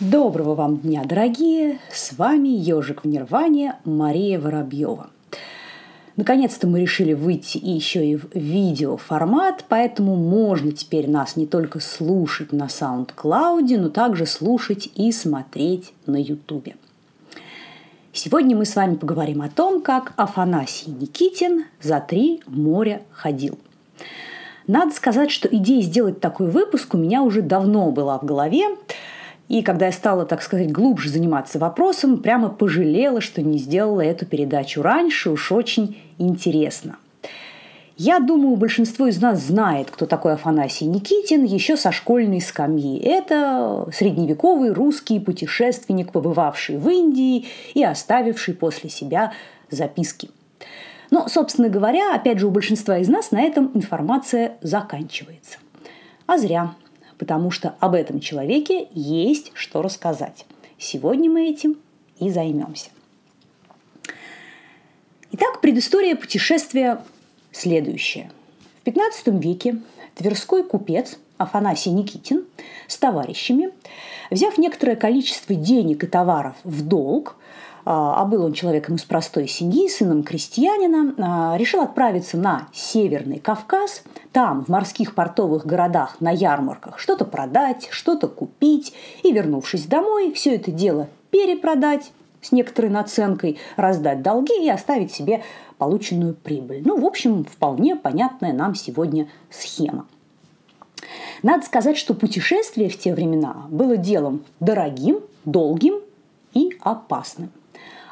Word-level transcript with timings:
Доброго 0.00 0.54
вам 0.54 0.76
дня, 0.76 1.04
дорогие! 1.06 1.78
С 1.90 2.12
вами 2.12 2.48
ежик 2.48 3.04
в 3.04 3.08
Нирване 3.08 3.76
Мария 3.86 4.38
Воробьева. 4.38 5.08
Наконец-то 6.16 6.66
мы 6.66 6.82
решили 6.82 7.14
выйти 7.14 7.56
еще 7.56 8.06
и 8.06 8.16
в 8.16 8.26
видеоформат, 8.34 9.64
поэтому 9.70 10.14
можно 10.14 10.72
теперь 10.72 11.08
нас 11.08 11.36
не 11.36 11.46
только 11.46 11.80
слушать 11.80 12.52
на 12.52 12.64
SoundCloud, 12.64 13.78
но 13.78 13.88
также 13.88 14.26
слушать 14.26 14.90
и 14.96 15.10
смотреть 15.12 15.94
на 16.04 16.20
YouTube. 16.20 16.74
Сегодня 18.12 18.54
мы 18.54 18.66
с 18.66 18.76
вами 18.76 18.96
поговорим 18.96 19.40
о 19.40 19.48
том, 19.48 19.80
как 19.80 20.12
Афанасий 20.16 20.90
Никитин 20.90 21.64
за 21.80 22.00
три 22.00 22.42
моря 22.46 23.00
ходил. 23.12 23.58
Надо 24.66 24.92
сказать, 24.92 25.30
что 25.30 25.48
идея 25.48 25.80
сделать 25.80 26.20
такой 26.20 26.50
выпуск 26.50 26.92
у 26.92 26.98
меня 26.98 27.22
уже 27.22 27.40
давно 27.40 27.90
была 27.92 28.18
в 28.18 28.26
голове, 28.26 28.66
и 29.48 29.62
когда 29.62 29.86
я 29.86 29.92
стала, 29.92 30.26
так 30.26 30.42
сказать, 30.42 30.72
глубже 30.72 31.08
заниматься 31.08 31.58
вопросом, 31.58 32.18
прямо 32.18 32.48
пожалела, 32.48 33.20
что 33.20 33.42
не 33.42 33.58
сделала 33.58 34.00
эту 34.00 34.26
передачу 34.26 34.82
раньше, 34.82 35.30
уж 35.30 35.52
очень 35.52 35.96
интересно. 36.18 36.96
Я 37.98 38.18
думаю, 38.18 38.56
большинство 38.56 39.06
из 39.06 39.22
нас 39.22 39.40
знает, 39.40 39.90
кто 39.90 40.04
такой 40.04 40.34
Афанасий 40.34 40.84
Никитин 40.84 41.44
еще 41.44 41.78
со 41.78 41.92
школьной 41.92 42.42
скамьи. 42.42 42.98
Это 42.98 43.88
средневековый 43.90 44.70
русский 44.70 45.18
путешественник, 45.18 46.12
побывавший 46.12 46.76
в 46.76 46.90
Индии 46.90 47.46
и 47.72 47.82
оставивший 47.82 48.52
после 48.52 48.90
себя 48.90 49.32
записки. 49.70 50.28
Но, 51.10 51.28
собственно 51.28 51.70
говоря, 51.70 52.14
опять 52.14 52.38
же, 52.38 52.48
у 52.48 52.50
большинства 52.50 52.98
из 52.98 53.08
нас 53.08 53.30
на 53.30 53.40
этом 53.40 53.70
информация 53.72 54.58
заканчивается. 54.60 55.58
А 56.26 56.36
зря 56.36 56.74
потому 57.18 57.50
что 57.50 57.74
об 57.80 57.94
этом 57.94 58.20
человеке 58.20 58.88
есть 58.92 59.52
что 59.54 59.82
рассказать. 59.82 60.46
Сегодня 60.78 61.30
мы 61.30 61.48
этим 61.48 61.76
и 62.18 62.30
займемся. 62.30 62.90
Итак, 65.32 65.60
предыстория 65.60 66.16
путешествия 66.16 67.02
следующая. 67.52 68.30
В 68.80 68.84
15 68.84 69.28
веке 69.42 69.80
Тверской 70.14 70.62
купец 70.62 71.18
Афанасий 71.36 71.90
Никитин 71.90 72.46
с 72.86 72.96
товарищами, 72.96 73.70
взяв 74.30 74.56
некоторое 74.58 74.96
количество 74.96 75.54
денег 75.54 76.04
и 76.04 76.06
товаров 76.06 76.54
в 76.64 76.86
долг, 76.86 77.36
а, 77.88 78.20
а 78.20 78.24
был 78.24 78.44
он 78.44 78.52
человеком 78.52 78.96
из 78.96 79.04
простой 79.04 79.46
семьи, 79.46 79.88
сыном 79.88 80.24
крестьянина, 80.24 81.14
а, 81.18 81.56
решил 81.56 81.82
отправиться 81.82 82.36
на 82.36 82.66
Северный 82.72 83.38
Кавказ, 83.38 84.02
там, 84.32 84.64
в 84.64 84.68
морских 84.68 85.14
портовых 85.14 85.64
городах, 85.64 86.16
на 86.18 86.32
ярмарках, 86.32 86.98
что-то 86.98 87.24
продать, 87.24 87.86
что-то 87.92 88.26
купить, 88.26 88.92
и, 89.22 89.30
вернувшись 89.30 89.86
домой, 89.86 90.32
все 90.32 90.56
это 90.56 90.72
дело 90.72 91.08
перепродать 91.30 92.10
с 92.42 92.50
некоторой 92.50 92.90
наценкой, 92.90 93.56
раздать 93.76 94.20
долги 94.20 94.64
и 94.64 94.68
оставить 94.68 95.12
себе 95.12 95.44
полученную 95.78 96.34
прибыль. 96.34 96.82
Ну, 96.84 96.98
в 97.00 97.04
общем, 97.04 97.44
вполне 97.44 97.94
понятная 97.94 98.52
нам 98.52 98.74
сегодня 98.74 99.28
схема. 99.48 100.06
Надо 101.44 101.64
сказать, 101.64 101.96
что 101.96 102.14
путешествие 102.14 102.88
в 102.88 102.98
те 102.98 103.14
времена 103.14 103.66
было 103.68 103.96
делом 103.96 104.44
дорогим, 104.58 105.20
долгим 105.44 106.00
и 106.52 106.76
опасным– 106.80 107.52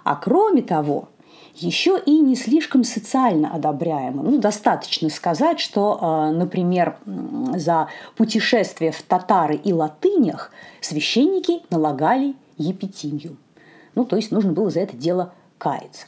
а 0.05 0.16
кроме 0.16 0.62
того, 0.62 1.08
еще 1.56 2.00
и 2.05 2.19
не 2.19 2.36
слишком 2.36 2.84
социально 2.84 3.52
одобряемым. 3.52 4.30
Ну, 4.30 4.38
достаточно 4.38 5.08
сказать, 5.08 5.60
что, 5.60 5.98
а, 6.00 6.33
например, 6.33 6.97
за 7.55 7.88
путешествие 8.16 8.92
в 8.92 9.02
татары 9.02 9.56
и 9.56 9.72
латынях 9.72 10.50
священники 10.80 11.62
налагали 11.70 12.34
епитимию. 12.58 13.36
Ну, 13.94 14.05
то 14.05 14.16
есть 14.16 14.32
нужно 14.32 14.52
было 14.52 14.70
за 14.70 14.80
это 14.80 14.97
дело 14.97 15.32
каяться. 15.58 16.06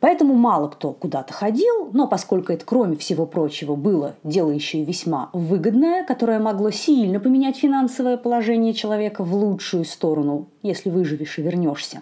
Поэтому 0.00 0.32
мало 0.32 0.68
кто 0.68 0.92
куда-то 0.92 1.34
ходил, 1.34 1.90
но 1.92 2.06
поскольку 2.08 2.52
это, 2.52 2.64
кроме 2.64 2.96
всего 2.96 3.26
прочего, 3.26 3.74
было 3.74 4.14
дело 4.24 4.50
еще 4.50 4.78
и 4.78 4.84
весьма 4.84 5.28
выгодное, 5.34 6.04
которое 6.04 6.38
могло 6.38 6.70
сильно 6.70 7.20
поменять 7.20 7.58
финансовое 7.58 8.16
положение 8.16 8.72
человека 8.72 9.22
в 9.22 9.34
лучшую 9.34 9.84
сторону, 9.84 10.48
если 10.62 10.88
выживешь 10.88 11.38
и 11.38 11.42
вернешься, 11.42 12.00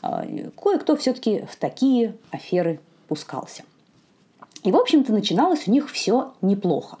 кое-кто 0.00 0.96
все-таки 0.96 1.44
в 1.50 1.56
такие 1.56 2.14
аферы 2.30 2.80
пускался. 3.08 3.64
И, 4.62 4.72
в 4.72 4.76
общем-то, 4.76 5.12
начиналось 5.12 5.66
у 5.66 5.70
них 5.70 5.90
все 5.90 6.32
неплохо. 6.42 6.98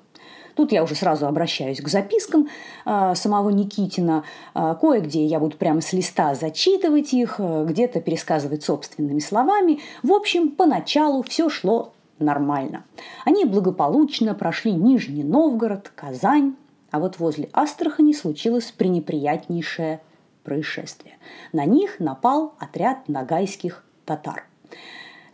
Тут 0.58 0.72
я 0.72 0.82
уже 0.82 0.96
сразу 0.96 1.28
обращаюсь 1.28 1.80
к 1.80 1.86
запискам 1.86 2.48
э, 2.84 3.14
самого 3.14 3.50
Никитина. 3.50 4.24
Э, 4.56 4.74
кое-где 4.80 5.24
я 5.24 5.38
буду 5.38 5.56
прямо 5.56 5.80
с 5.80 5.92
листа 5.92 6.34
зачитывать 6.34 7.12
их, 7.12 7.36
э, 7.38 7.64
где-то 7.68 8.00
пересказывать 8.00 8.64
собственными 8.64 9.20
словами. 9.20 9.78
В 10.02 10.12
общем, 10.12 10.50
поначалу 10.50 11.22
все 11.22 11.48
шло 11.48 11.92
нормально. 12.18 12.82
Они 13.24 13.44
благополучно 13.44 14.34
прошли 14.34 14.72
Нижний 14.72 15.22
Новгород, 15.22 15.92
Казань, 15.94 16.56
а 16.90 16.98
вот 16.98 17.20
возле 17.20 17.48
Астрахани 17.52 18.12
случилось 18.12 18.72
пренеприятнейшее 18.76 20.00
происшествия. 20.48 21.18
На 21.52 21.66
них 21.66 22.00
напал 22.00 22.54
отряд 22.58 23.06
нагайских 23.06 23.84
татар. 24.06 24.46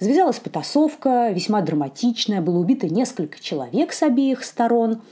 Завязалась 0.00 0.40
потасовка, 0.40 1.30
весьма 1.30 1.60
драматичная, 1.60 2.40
было 2.40 2.58
убито 2.58 2.88
несколько 2.88 3.40
человек 3.40 3.92
с 3.92 4.02
обеих 4.02 4.42
сторон. 4.42 5.02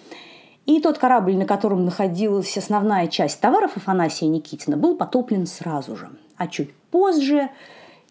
И 0.66 0.80
тот 0.80 0.98
корабль, 0.98 1.36
на 1.36 1.46
котором 1.46 1.84
находилась 1.84 2.58
основная 2.58 3.06
часть 3.06 3.40
товаров 3.40 3.76
Афанасия 3.76 4.28
Никитина, 4.28 4.76
был 4.76 4.96
потоплен 4.96 5.46
сразу 5.46 5.96
же. 5.96 6.10
А 6.36 6.48
чуть 6.48 6.74
позже 6.90 7.48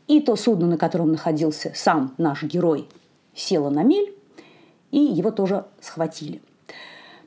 и 0.08 0.22
то 0.22 0.38
судно, 0.38 0.68
на 0.68 0.78
котором 0.78 1.12
находился 1.12 1.74
сам 1.76 2.14
наш 2.18 2.44
герой, 2.44 2.88
село 3.36 3.70
на 3.70 3.84
мель, 3.84 4.16
и 4.92 5.00
его 5.00 5.32
тоже 5.32 5.66
схватили– 5.82 6.42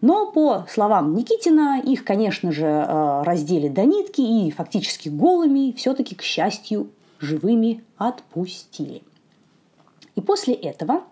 но, 0.05 0.31
по 0.31 0.67
словам 0.69 1.15
Никитина, 1.15 1.81
их, 1.81 2.05
конечно 2.05 2.53
же, 2.53 2.67
э, 2.67 3.23
раздели 3.23 3.69
до 3.69 3.87
нитки 3.87 4.21
и 4.21 4.51
фактически 4.51 5.09
голыми 5.09 5.73
все-таки, 5.79 6.15
к 6.15 6.21
счастью, 6.21 6.91
живыми 7.21 7.83
отпустили. 7.97 9.01
И 10.15 10.21
после 10.21 10.53
этого 10.53 11.05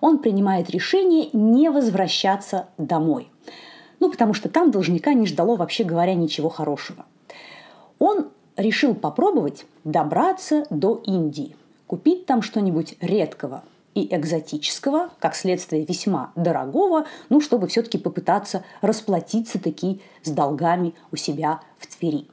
он 0.00 0.18
принимает 0.18 0.70
решение 0.70 1.28
не 1.32 1.72
возвращаться 1.72 2.68
домой. 2.78 3.28
Ну, 3.98 4.12
потому 4.12 4.32
что 4.32 4.48
там 4.48 4.70
должника 4.70 5.12
не 5.12 5.26
ждало, 5.26 5.56
вообще 5.56 5.82
говоря, 5.82 6.14
ничего 6.14 6.48
хорошего. 6.48 7.04
Он 7.98 8.28
решил 8.56 8.94
попробовать 8.94 9.66
добраться 9.82 10.66
до 10.70 11.02
Индии, 11.04 11.56
купить 11.88 12.26
там 12.26 12.42
что-нибудь 12.42 12.94
редкого, 13.00 13.64
и 13.96 14.14
экзотического, 14.14 15.08
как 15.18 15.34
следствие 15.34 15.86
весьма 15.86 16.30
дорогого, 16.36 17.06
ну, 17.30 17.40
чтобы 17.40 17.66
все-таки 17.66 17.96
попытаться 17.96 18.62
расплатиться 18.82 19.58
таки 19.58 20.02
с 20.22 20.30
долгами 20.30 20.94
у 21.10 21.16
себя 21.16 21.60
в 21.78 21.86
Твери. 21.86 22.28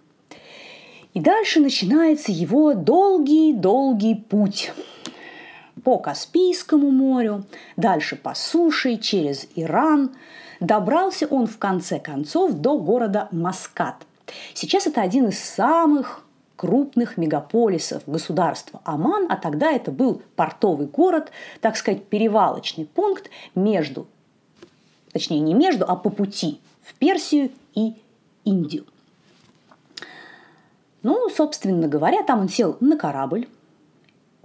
И 1.14 1.22
дальше 1.22 1.62
начинается 1.62 2.34
его 2.34 2.74
долгий-долгий 2.74 4.16
путь 4.16 4.74
по 5.86 6.00
Каспийскому 6.00 6.92
морю, 6.92 7.46
дальше 7.78 8.18
по 8.18 8.36
суше, 8.36 8.98
через 8.98 9.48
Иран. 9.56 10.12
Добрался 10.60 11.28
он 11.28 11.48
в 11.48 11.58
конце 11.58 11.98
концов 11.98 12.54
до 12.54 12.78
города 12.78 13.30
Маскат. 13.32 13.96
Сейчас 14.54 14.86
это 14.86 15.02
один 15.02 15.30
из 15.30 15.40
самых 15.40 16.23
крупных 16.56 17.18
мегаполисов 17.18 18.04
государства 18.06 18.82
Оман, 18.84 19.28
а 19.30 19.36
тогда 19.36 19.72
это 19.72 19.92
был 19.92 20.22
портовый 20.36 20.88
город, 20.88 21.32
так 21.62 21.76
сказать, 21.78 22.06
перевалочный 22.06 22.86
пункт 22.86 23.30
между, 23.56 24.08
точнее 25.12 25.40
не 25.40 25.54
между, 25.54 25.86
а 25.90 25.96
по 25.96 26.10
пути 26.10 26.60
в 26.82 26.94
Персию 26.96 27.52
и 27.74 27.96
Индию. 28.46 28.86
Ну, 31.02 31.30
собственно 31.30 31.88
говоря, 31.88 32.24
там 32.24 32.42
он 32.42 32.50
сел 32.50 32.78
на 32.80 32.98
корабль, 32.98 33.48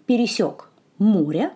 пересек 0.06 0.70
море 0.98 1.52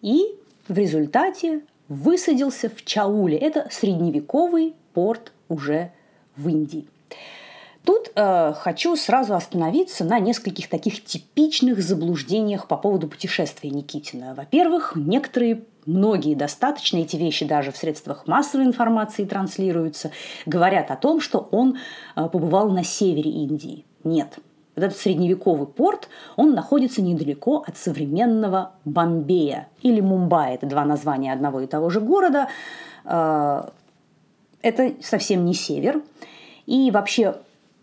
и 0.00 0.38
в 0.68 0.78
результате 0.78 1.62
высадился 1.88 2.68
в 2.68 2.84
Чауле. 2.84 3.36
Это 3.36 3.68
средневековый 3.70 4.74
порт 4.94 5.32
уже 5.48 5.92
в 6.36 6.48
Индии. 6.48 6.88
Тут 7.86 8.10
э, 8.16 8.52
хочу 8.58 8.96
сразу 8.96 9.34
остановиться 9.34 10.04
на 10.04 10.18
нескольких 10.18 10.68
таких 10.68 11.04
типичных 11.04 11.80
заблуждениях 11.80 12.66
по 12.66 12.76
поводу 12.76 13.06
путешествия 13.06 13.70
Никитина. 13.70 14.34
Во-первых, 14.34 14.94
некоторые 14.96 15.62
многие 15.86 16.34
достаточно, 16.34 16.96
эти 16.96 17.14
вещи 17.14 17.46
даже 17.46 17.70
в 17.70 17.76
средствах 17.76 18.26
массовой 18.26 18.64
информации 18.64 19.24
транслируются, 19.24 20.10
говорят 20.46 20.90
о 20.90 20.96
том, 20.96 21.20
что 21.20 21.48
он 21.52 21.78
э, 22.16 22.28
побывал 22.28 22.70
на 22.70 22.82
севере 22.82 23.30
Индии. 23.30 23.84
Нет. 24.02 24.40
Этот 24.74 24.96
средневековый 24.96 25.68
порт, 25.68 26.08
он 26.34 26.54
находится 26.54 27.02
недалеко 27.02 27.62
от 27.64 27.76
современного 27.76 28.72
Бомбея 28.84 29.68
или 29.80 30.00
Мумбаи. 30.00 30.54
Это 30.54 30.66
два 30.66 30.84
названия 30.84 31.32
одного 31.32 31.60
и 31.60 31.68
того 31.68 31.88
же 31.90 32.00
города. 32.00 32.48
Э, 33.04 33.68
это 34.60 34.94
совсем 35.02 35.44
не 35.44 35.54
север. 35.54 36.02
И 36.66 36.90
вообще 36.90 37.36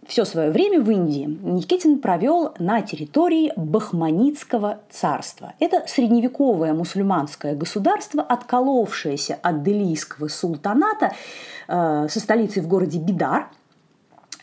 все 0.07 0.25
свое 0.25 0.51
время 0.51 0.81
в 0.81 0.89
Индии 0.89 1.25
Никитин 1.41 1.99
провел 1.99 2.53
на 2.59 2.81
территории 2.81 3.53
Бахманитского 3.55 4.79
царства. 4.89 5.53
Это 5.59 5.83
средневековое 5.87 6.73
мусульманское 6.73 7.55
государство, 7.55 8.21
отколовшееся 8.21 9.39
от 9.41 9.63
делийского 9.63 10.27
султаната 10.27 11.13
э, 11.67 12.07
со 12.09 12.19
столицей 12.19 12.61
в 12.61 12.67
городе 12.67 12.99
Бидар. 12.99 13.49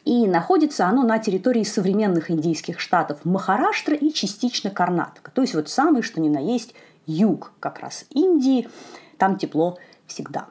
И 0.05 0.27
находится 0.27 0.87
оно 0.87 1.03
на 1.03 1.19
территории 1.19 1.63
современных 1.63 2.31
индийских 2.31 2.81
штатов 2.81 3.25
Махараштра 3.25 3.95
и 3.95 4.13
частично 4.13 4.71
Карнатка. 4.71 5.31
То 5.31 5.43
есть 5.43 5.55
вот 5.55 5.69
самый, 5.69 6.03
что 6.03 6.21
ни 6.21 6.29
на 6.29 6.39
есть, 6.39 6.75
юг 7.07 7.53
как 7.61 7.81
раз 7.81 8.07
Индии. 8.11 8.69
Там 9.19 9.37
тепло 9.37 9.79
всегда. 10.07 10.47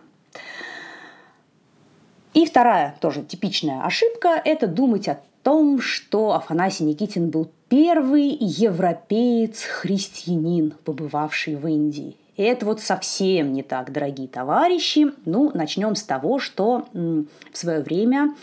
И 2.34 2.46
вторая 2.46 2.96
тоже 3.02 3.24
типичная 3.24 3.84
ошибка– 3.84 4.42
это 4.46 4.68
думать 4.68 5.08
о 5.08 5.20
том, 5.44 5.82
что 5.82 6.34
Афанасий 6.34 6.84
Никитин 6.84 7.30
был 7.30 7.50
первый 7.70 8.38
европеец-христианин, 8.40 10.74
побывавший 10.84 11.56
в 11.56 11.66
Индии. 11.68 12.18
И 12.38 12.44
это 12.44 12.66
вот 12.66 12.82
совсем 12.82 13.52
не 13.52 13.64
так, 13.64 13.92
дорогие 13.92 14.28
товарищи. 14.28 15.08
Ну, 15.26 15.52
начнем 15.54 15.96
с 15.96 16.04
того, 16.04 16.40
что 16.40 16.86
в 16.94 17.58
свое 17.58 17.82
время 17.82 18.36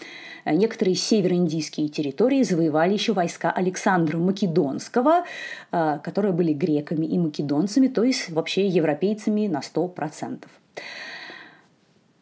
некоторые 0.44 0.96
североиндийские 0.96 1.88
территории 1.88 2.42
завоевали 2.42 2.92
еще 2.92 3.12
войска 3.12 3.50
Александра 3.50 4.18
Македонского, 4.18 5.24
э, 5.72 5.98
которые 6.02 6.32
были 6.32 6.52
греками 6.52 7.06
и 7.06 7.18
македонцами, 7.18 7.88
то 7.88 8.04
есть 8.04 8.30
вообще 8.30 8.66
европейцами 8.66 9.46
на 9.46 9.60
100%. 9.60 10.44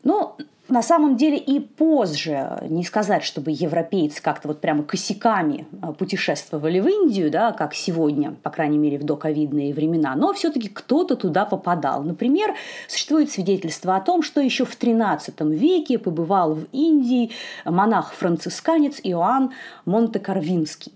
Но 0.05 0.37
на 0.69 0.83
самом 0.83 1.17
деле 1.17 1.37
и 1.37 1.61
позже, 1.61 2.59
не 2.63 2.85
сказать, 2.85 3.23
чтобы 3.23 3.51
европейцы 3.51 4.23
как-то 4.23 4.49
вот 4.49 4.61
прямо 4.63 4.83
косяками 4.83 5.67
а, 5.83 5.93
путешествовали 5.93 6.81
в 6.81 6.89
Индию, 6.89 7.31
да, 7.31 7.53
как 7.53 7.75
сегодня, 7.75 8.35
по 8.43 8.49
крайней 8.49 8.79
мере, 8.79 8.99
в 8.99 9.05
доковидные 9.05 9.75
времена, 9.75 10.15
но 10.17 10.33
все-таки 10.33 10.69
кто-то 10.69 11.17
туда 11.17 11.45
попадал. 11.45 12.03
Например, 12.03 12.55
существует 12.89 13.31
свидетельство 13.31 13.95
о 13.95 14.01
том, 14.01 14.23
что 14.23 14.41
еще 14.41 14.65
в 14.65 14.79
XIII 14.79 15.55
веке 15.55 15.99
побывал 15.99 16.55
в 16.55 16.67
Индии 16.73 17.33
монах-францисканец 17.67 19.01
Иоанн 19.03 19.53
Монте-Карвинский. 19.85 20.93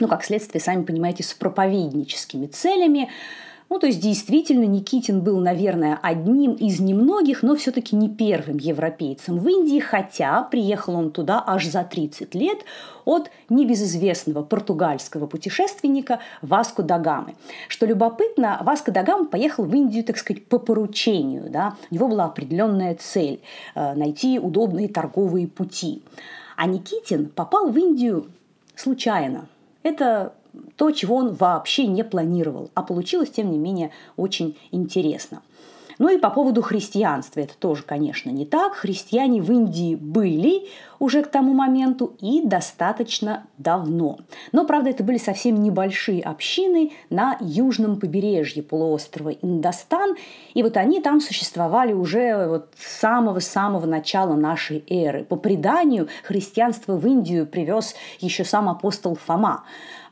Ну, 0.00 0.08
как 0.08 0.24
следствие, 0.24 0.60
сами 0.60 0.82
понимаете, 0.82 1.22
с 1.22 1.32
проповедническими 1.34 2.46
целями– 2.46 3.10
ну, 3.68 3.80
то 3.80 3.86
есть 3.86 4.00
действительно 4.00 4.64
Никитин 4.64 5.22
был, 5.22 5.40
наверное, 5.40 5.98
одним 6.00 6.52
из 6.52 6.78
немногих, 6.78 7.42
но 7.42 7.56
все-таки 7.56 7.96
не 7.96 8.08
первым 8.08 8.58
европейцем 8.58 9.38
в 9.38 9.48
Индии, 9.48 9.80
хотя 9.80 10.42
приехал 10.44 10.94
он 10.94 11.10
туда 11.10 11.42
аж 11.44 11.66
за 11.66 11.82
30 11.82 12.34
лет 12.36 12.58
от 13.04 13.30
небезызвестного 13.48 14.44
португальского 14.44 15.26
путешественника 15.26 16.20
Васко 16.42 16.82
да 16.82 16.98
Гамы. 16.98 17.34
Что 17.68 17.86
любопытно, 17.86 18.60
Васко 18.62 18.92
да 18.92 19.02
Гама 19.02 19.26
поехал 19.26 19.64
в 19.64 19.74
Индию, 19.74 20.04
так 20.04 20.16
сказать, 20.18 20.46
по 20.46 20.58
поручению. 20.58 21.50
Да? 21.50 21.74
У 21.90 21.94
него 21.94 22.08
была 22.08 22.26
определенная 22.26 22.94
цель 22.94 23.40
э,– 23.74 23.94
найти 23.96 24.38
удобные 24.38 24.88
торговые 24.88 25.48
пути. 25.48 26.02
А 26.56 26.66
Никитин 26.66 27.28
попал 27.28 27.68
в 27.68 27.76
Индию 27.76 28.26
случайно. 28.76 29.46
Это 29.82 30.32
то, 30.76 30.90
чего 30.90 31.16
он 31.16 31.34
вообще 31.34 31.86
не 31.86 32.04
планировал. 32.04 32.70
А 32.74 32.82
получилось, 32.82 33.30
тем 33.30 33.50
не 33.50 33.58
менее, 33.58 33.90
очень 34.16 34.56
интересно. 34.70 35.42
Ну 35.98 36.10
и 36.10 36.18
по 36.18 36.30
поводу 36.30 36.62
христианства. 36.62 37.40
Это 37.40 37.56
тоже, 37.56 37.82
конечно, 37.82 38.30
не 38.30 38.44
так. 38.44 38.74
Христиане 38.74 39.40
в 39.40 39.50
Индии 39.50 39.94
были 39.94 40.68
уже 40.98 41.22
к 41.22 41.28
тому 41.28 41.52
моменту 41.54 42.14
и 42.20 42.42
достаточно 42.42 43.46
давно. 43.58 44.18
Но, 44.52 44.66
правда, 44.66 44.90
это 44.90 45.02
были 45.04 45.18
совсем 45.18 45.62
небольшие 45.62 46.22
общины 46.22 46.92
на 47.10 47.36
южном 47.40 47.98
побережье 47.98 48.62
полуострова 48.62 49.30
Индостан. 49.30 50.16
И 50.54 50.62
вот 50.62 50.76
они 50.76 51.00
там 51.00 51.20
существовали 51.20 51.92
уже 51.92 52.46
вот 52.48 52.68
с 52.78 53.00
самого-самого 53.00 53.86
начала 53.86 54.34
нашей 54.34 54.84
эры. 54.88 55.24
По 55.24 55.36
преданию, 55.36 56.08
христианство 56.24 56.96
в 56.96 57.06
Индию 57.06 57.46
привез 57.46 57.94
еще 58.20 58.44
сам 58.44 58.68
апостол 58.68 59.16
Фома. 59.26 59.64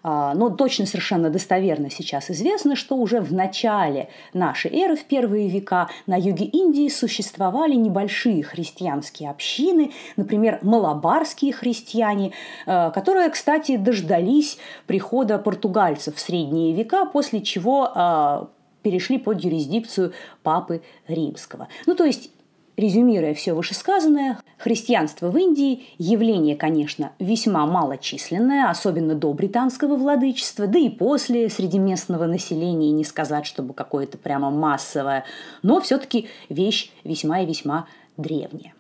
А, 0.06 0.34
но 0.34 0.50
точно 0.50 0.84
совершенно 0.84 1.30
достоверно 1.30 1.90
сейчас 1.90 2.30
известно, 2.30 2.76
что 2.76 2.94
уже 2.96 3.20
в 3.20 3.32
начале 3.32 4.10
нашей 4.34 4.70
эры, 4.70 4.96
в 4.96 5.04
первые 5.04 5.48
века, 5.48 5.88
на 6.06 6.16
юге 6.16 6.44
Индии 6.44 6.90
существовали 6.90 7.74
небольшие 7.74 8.42
христианские 8.42 9.30
общины, 9.30 9.92
например, 10.16 10.58
малабарские 10.60 11.54
христиане, 11.54 12.32
э, 12.66 12.90
которые, 12.90 13.30
кстати, 13.30 13.78
дождались 13.78 14.58
прихода 14.86 15.38
португальцев 15.38 16.16
в 16.16 16.20
средние 16.20 16.74
века, 16.74 17.06
после 17.06 17.40
чего 17.40 17.90
а, 17.94 18.48
перешли 18.82 19.16
под 19.18 19.40
юрисдикцию 19.40 20.12
Папы 20.42 20.82
Римского. 21.08 21.68
Ну, 21.86 21.94
то 21.94 22.04
есть 22.04 22.30
Резюмируя 22.76 23.34
все 23.34 23.54
вышесказанное, 23.54 24.40
христианство 24.58 25.30
в 25.30 25.36
Индии– 25.36 25.84
явление, 25.98 26.56
конечно, 26.56 27.12
весьма 27.20 27.66
малочисленное, 27.66 28.68
особенно 28.68 29.14
до 29.14 29.32
британского 29.32 29.94
владычества, 29.94 30.66
да 30.66 30.78
и 30.78 30.88
после 30.88 31.48
среди 31.48 31.78
местного 31.78 32.26
населения, 32.26 32.90
не 32.90 33.04
сказать, 33.04 33.46
чтобы 33.46 33.74
какое-то 33.74 34.18
прямо 34.18 34.50
массовое, 34.50 35.24
но 35.62 35.80
все-таки 35.80 36.28
вещь 36.48 36.90
весьма 37.04 37.40
и 37.40 37.46
весьма 37.46 37.86
древняя. 38.16 38.74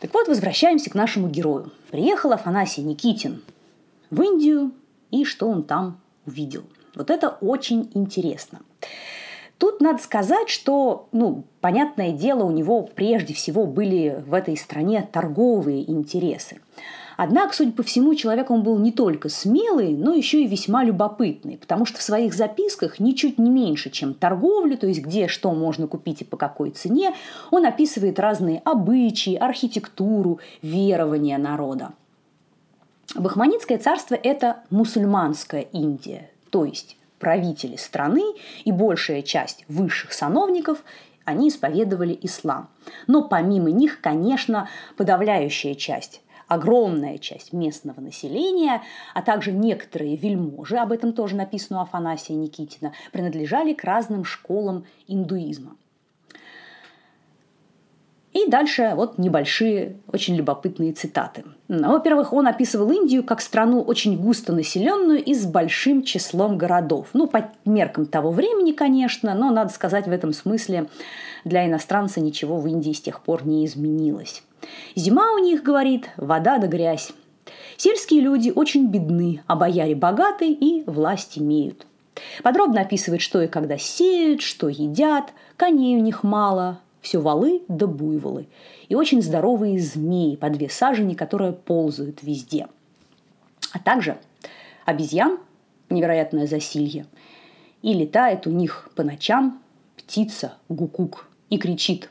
Так 0.00 0.14
вот, 0.14 0.28
возвращаемся 0.28 0.88
к 0.90 0.94
нашему 0.94 1.28
герою. 1.28 1.70
Приехал 1.90 2.32
Афанасий 2.32 2.82
Никитин 2.82 3.42
в 4.10 4.22
Индию, 4.22 4.72
и 5.10 5.24
что 5.24 5.48
он 5.48 5.64
там 5.64 6.00
увидел. 6.24 6.62
Вот 6.94 7.10
это 7.10 7.28
очень 7.28 7.90
интересно. 7.94 8.60
Тут 9.58 9.80
надо 9.80 10.00
сказать, 10.00 10.48
что, 10.48 11.08
ну, 11.10 11.44
понятное 11.60 12.12
дело, 12.12 12.44
у 12.44 12.50
него 12.52 12.82
прежде 12.82 13.34
всего 13.34 13.66
были 13.66 14.22
в 14.26 14.32
этой 14.32 14.56
стране 14.56 15.06
торговые 15.10 15.90
интересы. 15.90 16.60
Однако, 17.16 17.52
судя 17.52 17.72
по 17.72 17.82
всему, 17.82 18.14
человек 18.14 18.48
он 18.48 18.62
был 18.62 18.78
не 18.78 18.92
только 18.92 19.28
смелый, 19.28 19.94
но 19.94 20.14
еще 20.14 20.44
и 20.44 20.46
весьма 20.46 20.84
любопытный, 20.84 21.58
потому 21.58 21.84
что 21.84 21.98
в 21.98 22.02
своих 22.02 22.32
записках 22.32 23.00
ничуть 23.00 23.38
не 23.40 23.50
меньше, 23.50 23.90
чем 23.90 24.14
торговлю, 24.14 24.78
то 24.78 24.86
есть 24.86 25.00
где 25.00 25.26
что 25.26 25.50
можно 25.50 25.88
купить 25.88 26.20
и 26.20 26.24
по 26.24 26.36
какой 26.36 26.70
цене, 26.70 27.12
он 27.50 27.66
описывает 27.66 28.20
разные 28.20 28.62
обычаи, 28.64 29.34
архитектуру, 29.34 30.38
верования 30.62 31.38
народа. 31.38 31.90
Бахманитское 33.16 33.78
царство– 33.78 34.14
это 34.22 34.62
мусульманская 34.70 35.62
Индия, 35.72 36.30
то 36.50 36.64
есть 36.64 36.97
правители 37.18 37.76
страны 37.76 38.22
и 38.64 38.72
большая 38.72 39.22
часть 39.22 39.64
высших 39.68 40.12
сановников 40.12 40.82
они 41.24 41.48
исповедовали 41.48 42.18
ислам. 42.22 42.70
Но 43.06 43.28
помимо 43.28 43.70
них, 43.70 44.00
конечно, 44.00 44.68
подавляющая 44.96 45.74
часть 45.74 46.22
огромная 46.48 47.18
часть 47.18 47.52
местного 47.52 48.00
населения, 48.00 48.82
а 49.14 49.22
также 49.22 49.52
некоторые 49.52 50.16
вельможи, 50.16 50.78
об 50.78 50.92
этом 50.92 51.12
тоже 51.12 51.36
написано 51.36 51.80
у 51.80 51.82
Афанасия 51.82 52.34
Никитина, 52.34 52.94
принадлежали 53.12 53.74
к 53.74 53.84
разным 53.84 54.24
школам 54.24 54.86
индуизма. 55.06 55.76
И 58.38 58.48
дальше 58.48 58.92
вот 58.94 59.18
небольшие, 59.18 59.96
очень 60.12 60.36
любопытные 60.36 60.92
цитаты. 60.92 61.44
Ну, 61.66 61.90
во-первых, 61.90 62.32
он 62.32 62.46
описывал 62.46 62.90
Индию 62.90 63.24
как 63.24 63.40
страну 63.40 63.80
очень 63.80 64.16
густо 64.16 64.52
населенную 64.52 65.22
и 65.22 65.34
с 65.34 65.44
большим 65.44 66.04
числом 66.04 66.56
городов. 66.56 67.08
Ну, 67.14 67.26
по 67.26 67.50
меркам 67.64 68.06
того 68.06 68.30
времени, 68.30 68.70
конечно, 68.70 69.34
но, 69.34 69.50
надо 69.50 69.72
сказать, 69.72 70.06
в 70.06 70.12
этом 70.12 70.32
смысле 70.32 70.86
для 71.44 71.66
иностранца 71.66 72.20
ничего 72.20 72.58
в 72.58 72.66
Индии 72.68 72.92
с 72.92 73.00
тех 73.00 73.22
пор 73.22 73.44
не 73.44 73.66
изменилось. 73.66 74.44
Зима 74.94 75.32
у 75.32 75.38
них, 75.38 75.64
говорит, 75.64 76.10
вода 76.16 76.58
да 76.58 76.68
грязь. 76.68 77.10
Сельские 77.76 78.20
люди 78.20 78.52
очень 78.54 78.86
бедны, 78.86 79.42
а 79.48 79.56
бояре 79.56 79.96
богаты 79.96 80.52
и 80.52 80.84
власть 80.86 81.38
имеют. 81.38 81.86
Подробно 82.44 82.82
описывает, 82.82 83.20
что 83.20 83.42
и 83.42 83.48
когда 83.48 83.78
сеют, 83.78 84.42
что 84.42 84.68
едят, 84.68 85.32
коней 85.56 85.96
у 85.96 86.00
них 86.00 86.22
мало, 86.22 86.80
все 87.08 87.18
валы 87.18 87.62
да 87.68 87.86
буйволы. 87.86 88.48
И 88.90 88.94
очень 88.94 89.22
здоровые 89.22 89.80
змеи 89.80 90.36
по 90.36 90.50
две 90.50 90.68
сажени, 90.68 91.14
которые 91.14 91.54
ползают 91.54 92.22
везде. 92.22 92.68
А 93.72 93.78
также 93.78 94.18
обезьян, 94.84 95.38
невероятное 95.88 96.46
засилье, 96.46 97.06
и 97.80 97.94
летает 97.94 98.46
у 98.46 98.50
них 98.50 98.90
по 98.94 99.04
ночам 99.04 99.62
птица 99.96 100.52
гукук 100.68 101.28
и 101.48 101.56
кричит 101.56 102.10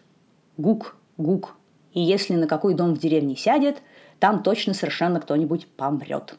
гук-гук. 0.58 1.56
И 1.94 2.02
если 2.02 2.34
на 2.34 2.48
какой 2.48 2.74
дом 2.74 2.96
в 2.96 3.00
деревне 3.00 3.36
сядет, 3.36 3.84
там 4.20 4.42
точно 4.42 4.74
совершенно 4.74 5.20
кто-нибудь 5.20 5.68
помрет. 5.68 6.36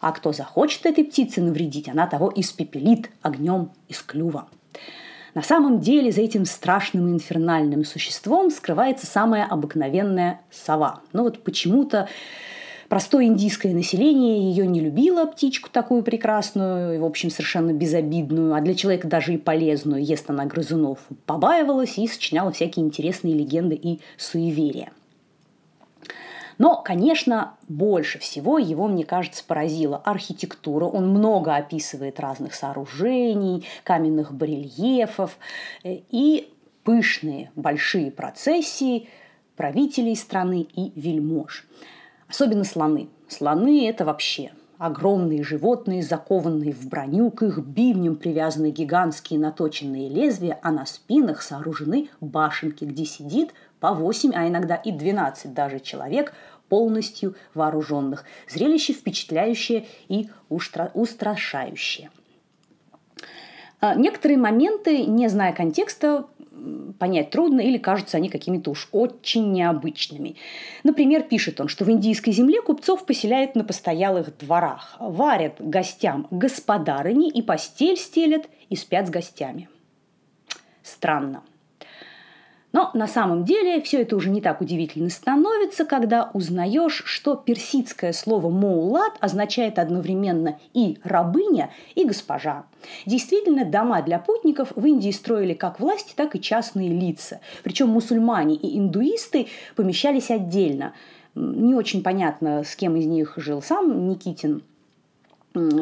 А 0.00 0.10
кто 0.10 0.32
захочет 0.32 0.86
этой 0.86 1.04
птице 1.04 1.40
навредить, 1.40 1.88
она 1.88 2.08
того 2.08 2.32
испепелит 2.34 3.10
огнем 3.22 3.70
из 3.86 4.02
клюва. 4.02 4.48
На 5.36 5.42
самом 5.42 5.80
деле 5.80 6.10
за 6.10 6.22
этим 6.22 6.46
страшным 6.46 7.08
и 7.08 7.12
инфернальным 7.12 7.84
существом 7.84 8.50
скрывается 8.50 9.04
самая 9.04 9.44
обыкновенная 9.44 10.40
сова. 10.50 11.02
Но 11.12 11.24
вот 11.24 11.44
почему-то 11.44 12.08
Простое 12.88 13.24
индийское 13.24 13.74
население 13.74 14.48
ее 14.48 14.64
не 14.64 14.78
любило, 14.78 15.26
птичку 15.26 15.68
такую 15.68 16.04
прекрасную, 16.04 17.00
в 17.00 17.04
общем, 17.04 17.30
совершенно 17.30 17.72
безобидную, 17.72 18.54
а 18.54 18.60
для 18.60 18.76
человека 18.76 19.08
даже 19.08 19.34
и 19.34 19.38
полезную, 19.38 20.04
ест 20.04 20.30
она 20.30 20.46
грызунов, 20.46 21.00
побаивалась 21.26 21.98
и 21.98 22.06
сочиняла 22.06 22.52
всякие 22.52 22.86
интересные 22.86 23.34
легенды 23.34 23.74
и 23.74 23.98
суеверия. 24.16 24.92
Но, 26.58 26.80
конечно, 26.82 27.54
больше 27.68 28.18
всего 28.18 28.58
его, 28.58 28.88
мне 28.88 29.04
кажется, 29.04 29.44
поразила 29.46 29.98
архитектура. 29.98 30.86
Он 30.86 31.08
много 31.10 31.54
описывает 31.54 32.18
разных 32.20 32.54
сооружений, 32.54 33.66
каменных 33.84 34.32
барельефов 34.32 35.38
э, 35.84 35.98
и 36.10 36.52
пышные 36.84 37.50
большие 37.56 38.10
процессии 38.10 39.08
правителей 39.56 40.16
страны 40.16 40.66
и 40.74 40.92
вельмож. 40.98 41.66
Особенно 42.28 42.64
слоны. 42.64 43.08
Слоны– 43.28 43.88
это 43.88 44.04
вообще 44.04 44.52
огромные 44.78 45.42
животные, 45.42 46.02
закованные 46.02 46.72
в 46.72 46.86
броню, 46.88 47.30
к 47.30 47.42
их 47.42 47.58
бивням 47.58 48.16
привязаны 48.16 48.70
гигантские 48.70 49.40
наточенные 49.40 50.08
лезвия, 50.08 50.58
а 50.62 50.70
на 50.70 50.86
спинах 50.86 51.42
сооружены 51.42 52.08
башенки, 52.20 52.84
где 52.84 53.04
сидит 53.04 53.54
по 53.86 53.94
8, 53.94 54.32
а 54.34 54.48
иногда 54.48 54.74
и 54.74 54.90
12 54.90 55.54
даже 55.54 55.78
человек, 55.78 56.34
полностью 56.68 57.36
вооруженных. 57.54 58.24
Зрелище 58.48 58.92
впечатляющее 58.92 59.86
и 60.08 60.28
устрашающее. 60.48 62.10
А, 63.80 63.94
некоторые 63.94 64.38
моменты, 64.38 65.04
не 65.04 65.28
зная 65.28 65.52
контекста, 65.52 66.26
понять 66.98 67.30
трудно 67.30 67.60
или 67.60 67.78
кажутся 67.78 68.16
они 68.16 68.28
какими-то 68.28 68.72
уж 68.72 68.88
очень 68.90 69.52
необычными. 69.52 70.34
Например, 70.82 71.22
пишет 71.22 71.60
он, 71.60 71.68
что 71.68 71.84
в 71.84 71.90
индийской 71.92 72.32
земле 72.32 72.62
купцов 72.62 73.06
поселяют 73.06 73.54
на 73.54 73.62
постоялых 73.62 74.36
дворах, 74.36 74.96
варят 74.98 75.60
гостям 75.60 76.26
господарыни 76.32 77.28
и 77.28 77.40
постель 77.40 77.96
стелят 77.96 78.48
и 78.68 78.74
спят 78.74 79.06
с 79.06 79.10
гостями. 79.10 79.68
Странно. 80.82 81.44
Но 82.72 82.90
на 82.94 83.06
самом 83.06 83.44
деле 83.44 83.80
все 83.80 84.02
это 84.02 84.16
уже 84.16 84.30
не 84.30 84.40
так 84.40 84.60
удивительно 84.60 85.08
становится, 85.08 85.84
когда 85.84 86.30
узнаешь, 86.34 87.02
что 87.06 87.34
персидское 87.34 88.12
слово 88.12 88.50
«моулат» 88.50 89.14
означает 89.20 89.78
одновременно 89.78 90.58
и 90.74 90.98
«рабыня», 91.02 91.70
и 91.94 92.04
«госпожа». 92.04 92.66
Действительно, 93.06 93.64
дома 93.64 94.02
для 94.02 94.18
путников 94.18 94.72
в 94.74 94.84
Индии 94.84 95.10
строили 95.10 95.54
как 95.54 95.80
власти, 95.80 96.12
так 96.14 96.34
и 96.34 96.40
частные 96.40 96.88
лица. 96.88 97.40
Причем 97.62 97.88
мусульмане 97.88 98.56
и 98.56 98.78
индуисты 98.78 99.46
помещались 99.74 100.30
отдельно. 100.30 100.92
Не 101.34 101.74
очень 101.74 102.02
понятно, 102.02 102.62
с 102.62 102.76
кем 102.76 102.96
из 102.96 103.06
них 103.06 103.34
жил 103.36 103.62
сам 103.62 104.08
Никитин– 104.08 104.62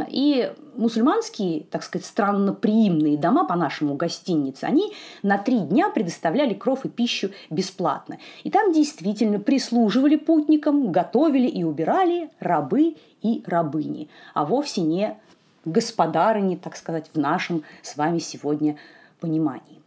и 0.08 0.52
мусульманские, 0.76 1.64
так 1.70 1.82
сказать, 1.82 2.06
странноприимные 2.06 3.16
дома, 3.16 3.44
по-нашему 3.44 3.94
гостиницы, 3.94 4.64
они 4.64 4.92
на 5.22 5.38
три 5.38 5.58
дня 5.60 5.90
предоставляли 5.90 6.54
кров 6.54 6.84
и 6.84 6.88
пищу 6.88 7.30
бесплатно. 7.50 8.18
И 8.42 8.50
там 8.50 8.72
действительно 8.72 9.38
прислуживали 9.38 10.16
путникам, 10.16 10.90
готовили 10.92 11.46
и 11.46 11.64
убирали 11.64 12.30
рабы 12.40 12.96
и 13.22 13.42
рабыни, 13.46 14.08
а 14.34 14.44
вовсе 14.44 14.82
не 14.82 15.16
господарыни, 15.64 16.56
так 16.56 16.76
сказать, 16.76 17.10
в 17.14 17.18
нашем 17.18 17.62
с 17.82 17.96
вами 17.96 18.18
сегодня 18.18 18.76
понимании. 19.20 19.83